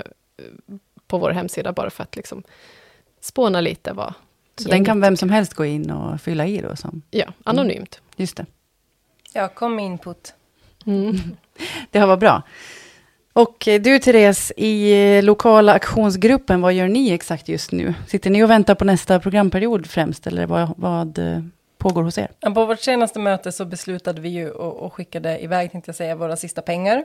på 1.06 1.18
vår 1.18 1.30
hemsida, 1.30 1.72
bara 1.72 1.90
för 1.90 2.02
att 2.02 2.16
liksom 2.16 2.42
spåna 3.20 3.60
lite 3.60 3.92
vad... 3.92 4.14
Så 4.56 4.68
den 4.68 4.84
kan 4.84 5.00
vem 5.00 5.16
som 5.16 5.30
helst 5.30 5.54
gå 5.54 5.64
in 5.64 5.90
och 5.90 6.20
fylla 6.20 6.46
i 6.46 6.60
då? 6.60 6.76
Som? 6.76 7.02
Ja, 7.10 7.26
anonymt. 7.44 8.00
Mm. 8.00 8.14
Just 8.16 8.36
det. 8.36 8.46
Ja, 9.32 9.48
kom 9.48 9.76
med 9.76 9.84
input. 9.84 10.34
Mm. 10.86 11.16
det 11.90 11.98
har 11.98 12.06
varit 12.06 12.20
bra. 12.20 12.42
Och 13.32 13.68
eh, 13.68 13.80
du 13.80 13.98
Therese, 13.98 14.52
i 14.56 15.22
lokala 15.22 15.72
aktionsgruppen, 15.72 16.60
vad 16.60 16.72
gör 16.72 16.88
ni 16.88 17.10
exakt 17.10 17.48
just 17.48 17.72
nu? 17.72 17.94
Sitter 18.06 18.30
ni 18.30 18.44
och 18.44 18.50
väntar 18.50 18.74
på 18.74 18.84
nästa 18.84 19.20
programperiod 19.20 19.86
främst, 19.86 20.26
eller 20.26 20.46
vad, 20.46 20.74
vad 20.76 21.18
pågår 21.78 22.02
hos 22.02 22.18
er? 22.18 22.28
På 22.54 22.66
vårt 22.66 22.80
senaste 22.80 23.18
möte 23.18 23.52
så 23.52 23.64
beslutade 23.64 24.20
vi 24.20 24.28
ju 24.28 24.50
och, 24.50 24.76
och 24.76 24.94
skickade 24.94 25.44
iväg, 25.44 25.72
tänkte 25.72 25.88
jag 25.88 25.96
säga, 25.96 26.14
våra 26.14 26.36
sista 26.36 26.62
pengar 26.62 27.04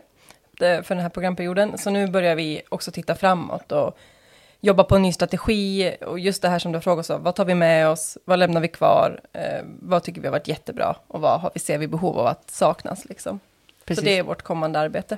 för 0.60 0.96
den 0.96 1.00
här 1.00 1.10
programperioden. 1.10 1.78
Så 1.78 1.90
nu 1.90 2.08
börjar 2.08 2.36
vi 2.36 2.62
också 2.70 2.92
titta 2.92 3.16
framåt 3.16 3.72
och 3.72 3.98
jobba 4.68 4.84
på 4.84 4.96
en 4.96 5.02
ny 5.02 5.12
strategi 5.12 5.96
och 6.06 6.20
just 6.20 6.42
det 6.42 6.50
här 6.50 6.60
som 6.60 6.72
du 6.72 6.82
frågat 6.82 7.10
om, 7.10 7.24
vad 7.24 7.36
tar 7.36 7.46
vi 7.46 7.56
med 7.56 7.88
oss, 7.88 8.18
vad 8.26 8.40
lämnar 8.40 8.62
vi 8.62 8.68
kvar, 8.68 9.20
eh, 9.34 9.64
vad 9.80 10.04
tycker 10.04 10.22
vi 10.22 10.28
har 10.28 10.32
varit 10.32 10.48
jättebra 10.48 10.96
och 11.08 11.22
vad 11.22 11.42
har 11.42 11.52
vi, 11.54 11.60
ser 11.60 11.78
vi 11.78 11.88
behov 11.88 12.20
av 12.20 12.28
att 12.28 12.52
saknas 12.52 13.06
liksom. 13.06 13.40
Precis. 13.86 14.04
Så 14.04 14.06
det 14.06 14.18
är 14.18 14.24
vårt 14.24 14.42
kommande 14.42 14.80
arbete. 14.80 15.18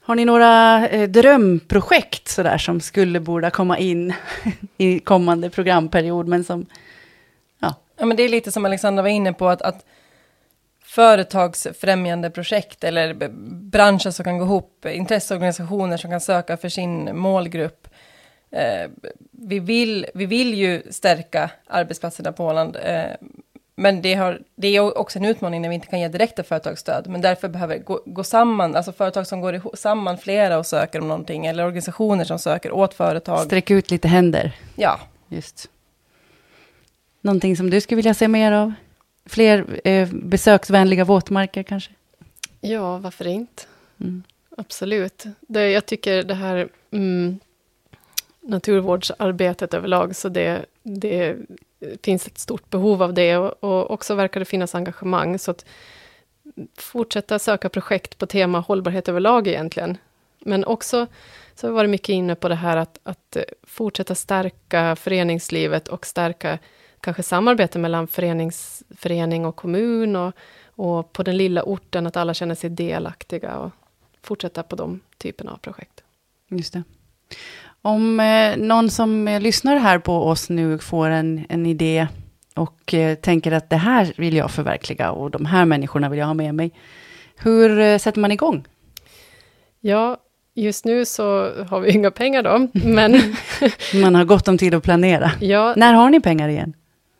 Har 0.00 0.14
ni 0.14 0.24
några 0.24 0.88
eh, 0.88 1.08
drömprojekt 1.08 2.28
sådär 2.28 2.58
som 2.58 2.80
skulle 2.80 3.20
borde 3.20 3.50
komma 3.50 3.78
in 3.78 4.14
i 4.76 4.98
kommande 4.98 5.50
programperiod, 5.50 6.28
men 6.28 6.44
som 6.44 6.66
Ja, 7.96 8.06
men 8.06 8.16
det 8.16 8.22
är 8.22 8.28
lite 8.28 8.52
som 8.52 8.64
Alexandra 8.64 9.02
var 9.02 9.08
inne 9.08 9.32
på, 9.32 9.48
att, 9.48 9.62
att 9.62 9.84
företagsfrämjande 10.82 12.30
projekt 12.30 12.84
eller 12.84 13.14
branscher 13.70 14.10
som 14.10 14.24
kan 14.24 14.38
gå 14.38 14.44
ihop, 14.44 14.86
intresseorganisationer 14.86 15.96
som 15.96 16.10
kan 16.10 16.20
söka 16.20 16.56
för 16.56 16.68
sin 16.68 17.18
målgrupp. 17.18 17.83
Eh, 18.54 18.90
vi, 19.30 19.58
vill, 19.58 20.06
vi 20.14 20.26
vill 20.26 20.54
ju 20.54 20.82
stärka 20.90 21.50
arbetsplatserna 21.66 22.32
på 22.32 22.44
Åland, 22.44 22.76
eh, 22.76 23.04
men 23.76 24.02
det, 24.02 24.14
har, 24.14 24.42
det 24.54 24.68
är 24.68 24.98
också 24.98 25.18
en 25.18 25.24
utmaning 25.24 25.62
när 25.62 25.68
vi 25.68 25.74
inte 25.74 25.86
kan 25.86 26.00
ge 26.00 26.08
direkta 26.08 26.42
företagsstöd, 26.42 27.06
men 27.08 27.20
därför 27.20 27.48
behöver 27.48 27.78
gå, 27.78 28.00
gå 28.06 28.24
samman, 28.24 28.76
alltså 28.76 28.92
företag 28.92 29.26
som 29.26 29.40
går 29.40 29.76
samman 29.76 30.18
flera 30.18 30.58
och 30.58 30.66
söker 30.66 31.00
om 31.00 31.08
någonting, 31.08 31.46
eller 31.46 31.64
organisationer 31.64 32.24
som 32.24 32.38
söker 32.38 32.72
åt 32.72 32.94
företag. 32.94 33.40
Sträck 33.40 33.70
ut 33.70 33.90
lite 33.90 34.08
händer. 34.08 34.52
Ja. 34.76 35.00
Just. 35.28 35.70
Någonting 37.20 37.56
som 37.56 37.70
du 37.70 37.80
skulle 37.80 37.96
vilja 37.96 38.14
se 38.14 38.28
mer 38.28 38.52
av? 38.52 38.72
Fler 39.26 39.80
eh, 39.84 40.08
besöksvänliga 40.12 41.04
våtmarker 41.04 41.62
kanske? 41.62 41.92
Ja, 42.60 42.98
varför 42.98 43.26
inte? 43.26 43.62
Mm. 44.00 44.22
Absolut. 44.56 45.24
Det, 45.40 45.70
jag 45.70 45.86
tycker 45.86 46.22
det 46.22 46.34
här 46.34 46.68
mm, 46.90 47.38
naturvårdsarbetet 48.46 49.74
överlag, 49.74 50.16
så 50.16 50.28
det, 50.28 50.64
det 50.82 51.36
finns 52.02 52.26
ett 52.26 52.38
stort 52.38 52.70
behov 52.70 53.02
av 53.02 53.14
det 53.14 53.36
och, 53.36 53.64
och 53.64 53.90
också 53.90 54.14
verkar 54.14 54.40
det 54.40 54.46
finnas 54.46 54.74
engagemang. 54.74 55.38
Så 55.38 55.50
att 55.50 55.64
fortsätta 56.76 57.38
söka 57.38 57.68
projekt 57.68 58.18
på 58.18 58.26
tema 58.26 58.60
hållbarhet 58.60 59.08
överlag 59.08 59.46
egentligen. 59.46 59.98
Men 60.38 60.64
också 60.64 61.06
så 61.54 61.66
har 61.66 61.72
vi 61.72 61.76
varit 61.76 61.90
mycket 61.90 62.08
inne 62.08 62.34
på 62.34 62.48
det 62.48 62.54
här 62.54 62.76
att, 62.76 62.98
att 63.02 63.36
fortsätta 63.62 64.14
stärka 64.14 64.96
föreningslivet 64.96 65.88
och 65.88 66.06
stärka 66.06 66.58
kanske 67.00 67.22
samarbete 67.22 67.78
mellan 67.78 68.06
förenings, 68.06 68.82
förening 68.90 69.46
och 69.46 69.56
kommun 69.56 70.16
och, 70.16 70.32
och 70.66 71.12
på 71.12 71.22
den 71.22 71.36
lilla 71.36 71.62
orten, 71.62 72.06
att 72.06 72.16
alla 72.16 72.34
känner 72.34 72.54
sig 72.54 72.70
delaktiga 72.70 73.58
och 73.58 73.70
fortsätta 74.22 74.62
på 74.62 74.76
de 74.76 75.00
typerna 75.18 75.52
av 75.52 75.56
projekt. 75.56 76.02
Just 76.48 76.72
det. 76.72 76.82
Om 77.86 78.20
eh, 78.20 78.56
någon 78.56 78.90
som 78.90 79.28
eh, 79.28 79.40
lyssnar 79.40 79.76
här 79.76 79.98
på 79.98 80.12
oss 80.12 80.48
nu 80.50 80.78
får 80.78 81.10
en, 81.10 81.44
en 81.48 81.66
idé 81.66 82.06
och 82.54 82.94
eh, 82.94 83.14
tänker 83.14 83.52
att 83.52 83.70
det 83.70 83.76
här 83.76 84.12
vill 84.16 84.36
jag 84.36 84.50
förverkliga 84.50 85.10
och 85.10 85.30
de 85.30 85.46
här 85.46 85.64
människorna 85.64 86.08
vill 86.08 86.18
jag 86.18 86.26
ha 86.26 86.34
med 86.34 86.54
mig. 86.54 86.72
Hur 87.36 87.98
sätter 87.98 88.20
man 88.20 88.32
igång? 88.32 88.64
Ja, 89.80 90.16
just 90.54 90.84
nu 90.84 91.04
så 91.04 91.50
har 91.68 91.80
vi 91.80 91.90
inga 91.90 92.10
pengar 92.10 92.42
då, 92.42 92.68
men... 92.88 93.20
man 93.94 94.14
har 94.14 94.24
gott 94.24 94.48
om 94.48 94.58
tid 94.58 94.74
att 94.74 94.82
planera. 94.84 95.30
Ja, 95.40 95.74
När 95.76 95.92
har 95.92 96.10
ni 96.10 96.20
pengar 96.20 96.48
igen? 96.48 96.74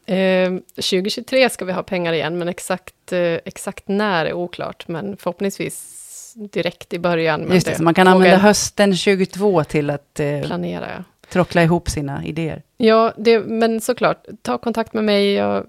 Eh, 0.06 0.50
2023 0.74 1.50
ska 1.50 1.64
vi 1.64 1.72
ha 1.72 1.82
pengar 1.82 2.12
igen, 2.12 2.38
men 2.38 2.48
exakt, 2.48 3.12
eh, 3.12 3.18
exakt 3.20 3.88
när 3.88 4.26
är 4.26 4.32
oklart. 4.32 4.88
Men 4.88 5.16
förhoppningsvis 5.16 6.03
direkt 6.34 6.92
i 6.92 6.98
början. 6.98 7.52
Just 7.52 7.66
det, 7.66 7.74
så 7.74 7.82
man 7.82 7.94
kan 7.94 8.08
använda 8.08 8.36
hösten 8.36 8.96
22 8.96 9.64
till 9.64 9.90
att 9.90 10.20
eh, 10.20 10.40
planera, 10.40 10.86
ja. 10.96 11.04
trockla 11.28 11.62
ihop 11.62 11.90
sina 11.90 12.24
idéer. 12.24 12.62
Ja, 12.76 13.12
det, 13.16 13.40
men 13.40 13.80
såklart, 13.80 14.26
ta 14.42 14.58
kontakt 14.58 14.94
med 14.94 15.04
mig. 15.04 15.32
Jag 15.32 15.66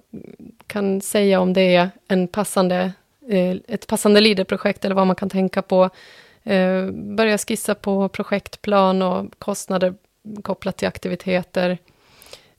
kan 0.67 1.01
säga 1.01 1.39
om 1.39 1.54
det 1.54 1.75
är 1.75 1.89
en 2.08 2.28
passande, 2.28 2.91
eh, 3.30 3.56
ett 3.67 3.88
passande 3.88 4.21
leaderprojekt 4.21 4.86
eller 4.86 4.95
vad 4.95 5.08
man 5.08 5.15
kan 5.15 5.30
tänka 5.30 5.62
på. 5.62 5.89
Eh, 6.43 6.86
börja 6.91 7.38
skissa 7.38 7.75
på 7.75 8.10
projektplan 8.10 9.01
och 9.01 9.39
kostnader 9.39 9.93
kopplat 10.43 10.78
till 10.78 10.88
aktiviteter. 10.88 11.78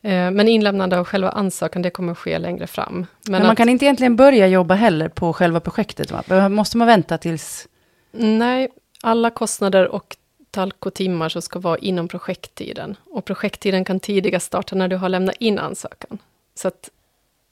Eh, 0.03 0.31
men 0.31 0.49
inlämnande 0.49 0.99
av 0.99 1.05
själva 1.05 1.31
ansökan, 1.31 1.83
det 1.83 1.91
kommer 1.91 2.13
att 2.13 2.19
ske 2.19 2.39
längre 2.39 2.67
fram. 2.67 2.95
Men, 2.95 3.07
Men 3.33 3.43
man 3.43 3.51
att, 3.51 3.57
kan 3.57 3.69
inte 3.69 3.85
egentligen 3.85 4.17
börja 4.17 4.47
jobba 4.47 4.75
heller 4.75 5.09
på 5.09 5.33
själva 5.33 5.61
projektet? 5.61 6.11
Va? 6.11 6.49
Måste 6.49 6.77
man 6.77 6.87
vänta 6.87 7.19
tills... 7.19 7.69
Nej, 8.13 8.69
alla 9.01 9.31
kostnader 9.31 9.89
och 9.89 10.17
talkotimmar 10.51 11.29
så 11.29 11.41
ska 11.41 11.59
vara 11.59 11.79
inom 11.79 12.09
projekttiden. 12.09 12.97
Och 13.05 13.25
projekttiden 13.25 13.85
kan 13.85 14.01
tidigast 14.01 14.47
starta 14.47 14.77
när 14.77 14.89
du 14.89 14.97
har 14.97 15.09
lämnat 15.09 15.35
in 15.39 15.59
ansökan. 15.59 16.19
Så 16.55 16.69
att 16.69 16.91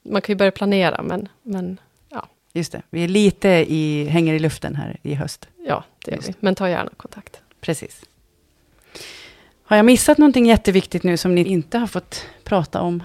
man 0.03 0.21
kan 0.21 0.33
ju 0.33 0.37
börja 0.37 0.51
planera, 0.51 1.01
men, 1.01 1.29
men 1.43 1.79
ja. 2.09 2.27
Just 2.53 2.71
det, 2.71 2.81
vi 2.89 3.03
är 3.03 3.07
lite 3.07 3.49
i, 3.49 4.05
hänger 4.05 4.33
i 4.33 4.39
luften 4.39 4.75
här 4.75 4.97
i 5.03 5.13
höst. 5.13 5.47
Ja, 5.67 5.83
det 6.05 6.11
gör 6.11 6.21
vi. 6.27 6.33
Men 6.39 6.55
ta 6.55 6.69
gärna 6.69 6.91
kontakt. 6.97 7.41
Precis. 7.61 8.01
Har 9.63 9.77
jag 9.77 9.85
missat 9.85 10.17
någonting 10.17 10.45
jätteviktigt 10.45 11.03
nu 11.03 11.17
som 11.17 11.35
ni 11.35 11.43
inte 11.43 11.77
har 11.77 11.87
fått 11.87 12.25
prata 12.43 12.81
om? 12.81 13.03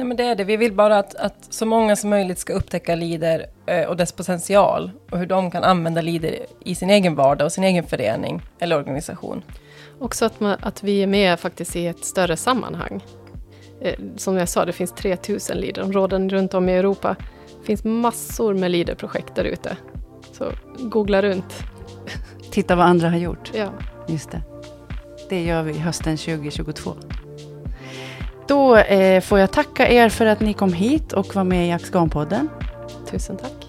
Nej, 0.00 0.06
men 0.06 0.16
det 0.16 0.24
är 0.24 0.34
det. 0.34 0.44
Vi 0.44 0.56
vill 0.56 0.72
bara 0.72 0.98
att, 0.98 1.14
att 1.14 1.46
så 1.50 1.66
många 1.66 1.96
som 1.96 2.10
möjligt 2.10 2.38
ska 2.38 2.52
upptäcka 2.52 2.94
LIDER 2.94 3.46
eh, 3.66 3.88
och 3.88 3.96
dess 3.96 4.12
potential 4.12 4.90
och 5.10 5.18
hur 5.18 5.26
de 5.26 5.50
kan 5.50 5.64
använda 5.64 6.00
LIDER 6.00 6.46
i 6.64 6.74
sin 6.74 6.90
egen 6.90 7.14
vardag 7.14 7.44
och 7.44 7.52
sin 7.52 7.64
egen 7.64 7.84
förening 7.84 8.42
eller 8.58 8.76
organisation. 8.76 9.42
Också 9.98 10.24
att, 10.24 10.40
man, 10.40 10.56
att 10.60 10.82
vi 10.82 11.02
är 11.02 11.06
med 11.06 11.40
faktiskt 11.40 11.76
i 11.76 11.86
ett 11.86 12.04
större 12.04 12.36
sammanhang. 12.36 13.04
Eh, 13.80 13.94
som 14.16 14.36
jag 14.36 14.48
sa, 14.48 14.64
det 14.64 14.72
finns 14.72 14.92
3000 14.92 15.56
LIDER-områden 15.56 16.30
runt 16.30 16.54
om 16.54 16.68
i 16.68 16.72
Europa. 16.72 17.16
Det 17.60 17.66
finns 17.66 17.84
massor 17.84 18.54
med 18.54 18.70
LIDER-projekt 18.70 19.34
där 19.34 19.44
ute. 19.44 19.76
Så 20.32 20.52
googla 20.78 21.22
runt. 21.22 21.54
Titta 22.50 22.76
vad 22.76 22.86
andra 22.86 23.08
har 23.10 23.18
gjort. 23.18 23.50
Ja. 23.54 23.68
Just 24.08 24.30
det. 24.30 24.42
Det 25.28 25.44
gör 25.44 25.62
vi 25.62 25.78
hösten 25.78 26.16
2022. 26.16 26.94
Då 28.50 28.76
eh, 28.76 29.20
får 29.20 29.38
jag 29.38 29.50
tacka 29.50 29.88
er 29.88 30.08
för 30.08 30.26
att 30.26 30.40
ni 30.40 30.52
kom 30.52 30.72
hit 30.72 31.12
och 31.12 31.34
var 31.34 31.44
med 31.44 31.68
i 31.68 31.72
Axganpodden. 31.72 32.48
Tusen 33.10 33.36
tack. 33.36 33.59